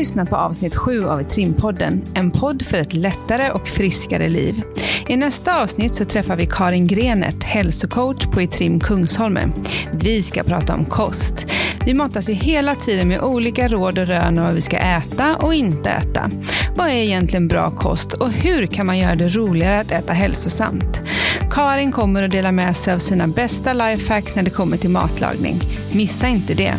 Lyssnat 0.00 0.30
på 0.30 0.36
avsnitt 0.36 0.76
7 0.76 1.04
av 1.04 1.22
Trimpodden, 1.22 2.02
en 2.14 2.30
podd 2.30 2.62
för 2.62 2.78
ett 2.78 2.94
lättare 2.94 3.50
och 3.50 3.68
friskare 3.68 4.28
liv. 4.28 4.62
I 5.08 5.16
nästa 5.16 5.62
avsnitt 5.62 5.94
så 5.94 6.04
träffar 6.04 6.36
vi 6.36 6.46
Karin 6.46 6.86
Grenert, 6.86 7.44
hälsocoach 7.44 8.26
på 8.26 8.40
Etrim 8.40 8.80
Kungsholmen. 8.80 9.52
Vi 9.92 10.22
ska 10.22 10.42
prata 10.42 10.74
om 10.74 10.84
kost. 10.84 11.46
Vi 11.86 11.94
matas 11.94 12.28
ju 12.28 12.32
hela 12.32 12.74
tiden 12.74 13.08
med 13.08 13.20
olika 13.20 13.68
råd 13.68 13.98
och 13.98 14.06
rön 14.06 14.38
om 14.38 14.44
vad 14.44 14.54
vi 14.54 14.60
ska 14.60 14.76
äta 14.76 15.36
och 15.36 15.54
inte 15.54 15.90
äta. 15.90 16.30
Vad 16.76 16.88
är 16.88 16.92
egentligen 16.92 17.48
bra 17.48 17.70
kost 17.70 18.12
och 18.12 18.30
hur 18.30 18.66
kan 18.66 18.86
man 18.86 18.98
göra 18.98 19.14
det 19.14 19.28
roligare 19.28 19.80
att 19.80 19.92
äta 19.92 20.12
hälsosamt? 20.12 21.00
Karin 21.50 21.92
kommer 21.92 22.22
att 22.22 22.30
dela 22.30 22.52
med 22.52 22.76
sig 22.76 22.94
av 22.94 22.98
sina 22.98 23.28
bästa 23.28 23.72
lifehack 23.72 24.34
när 24.34 24.42
det 24.42 24.50
kommer 24.50 24.76
till 24.76 24.90
matlagning. 24.90 25.60
Missa 25.92 26.28
inte 26.28 26.54
det! 26.54 26.74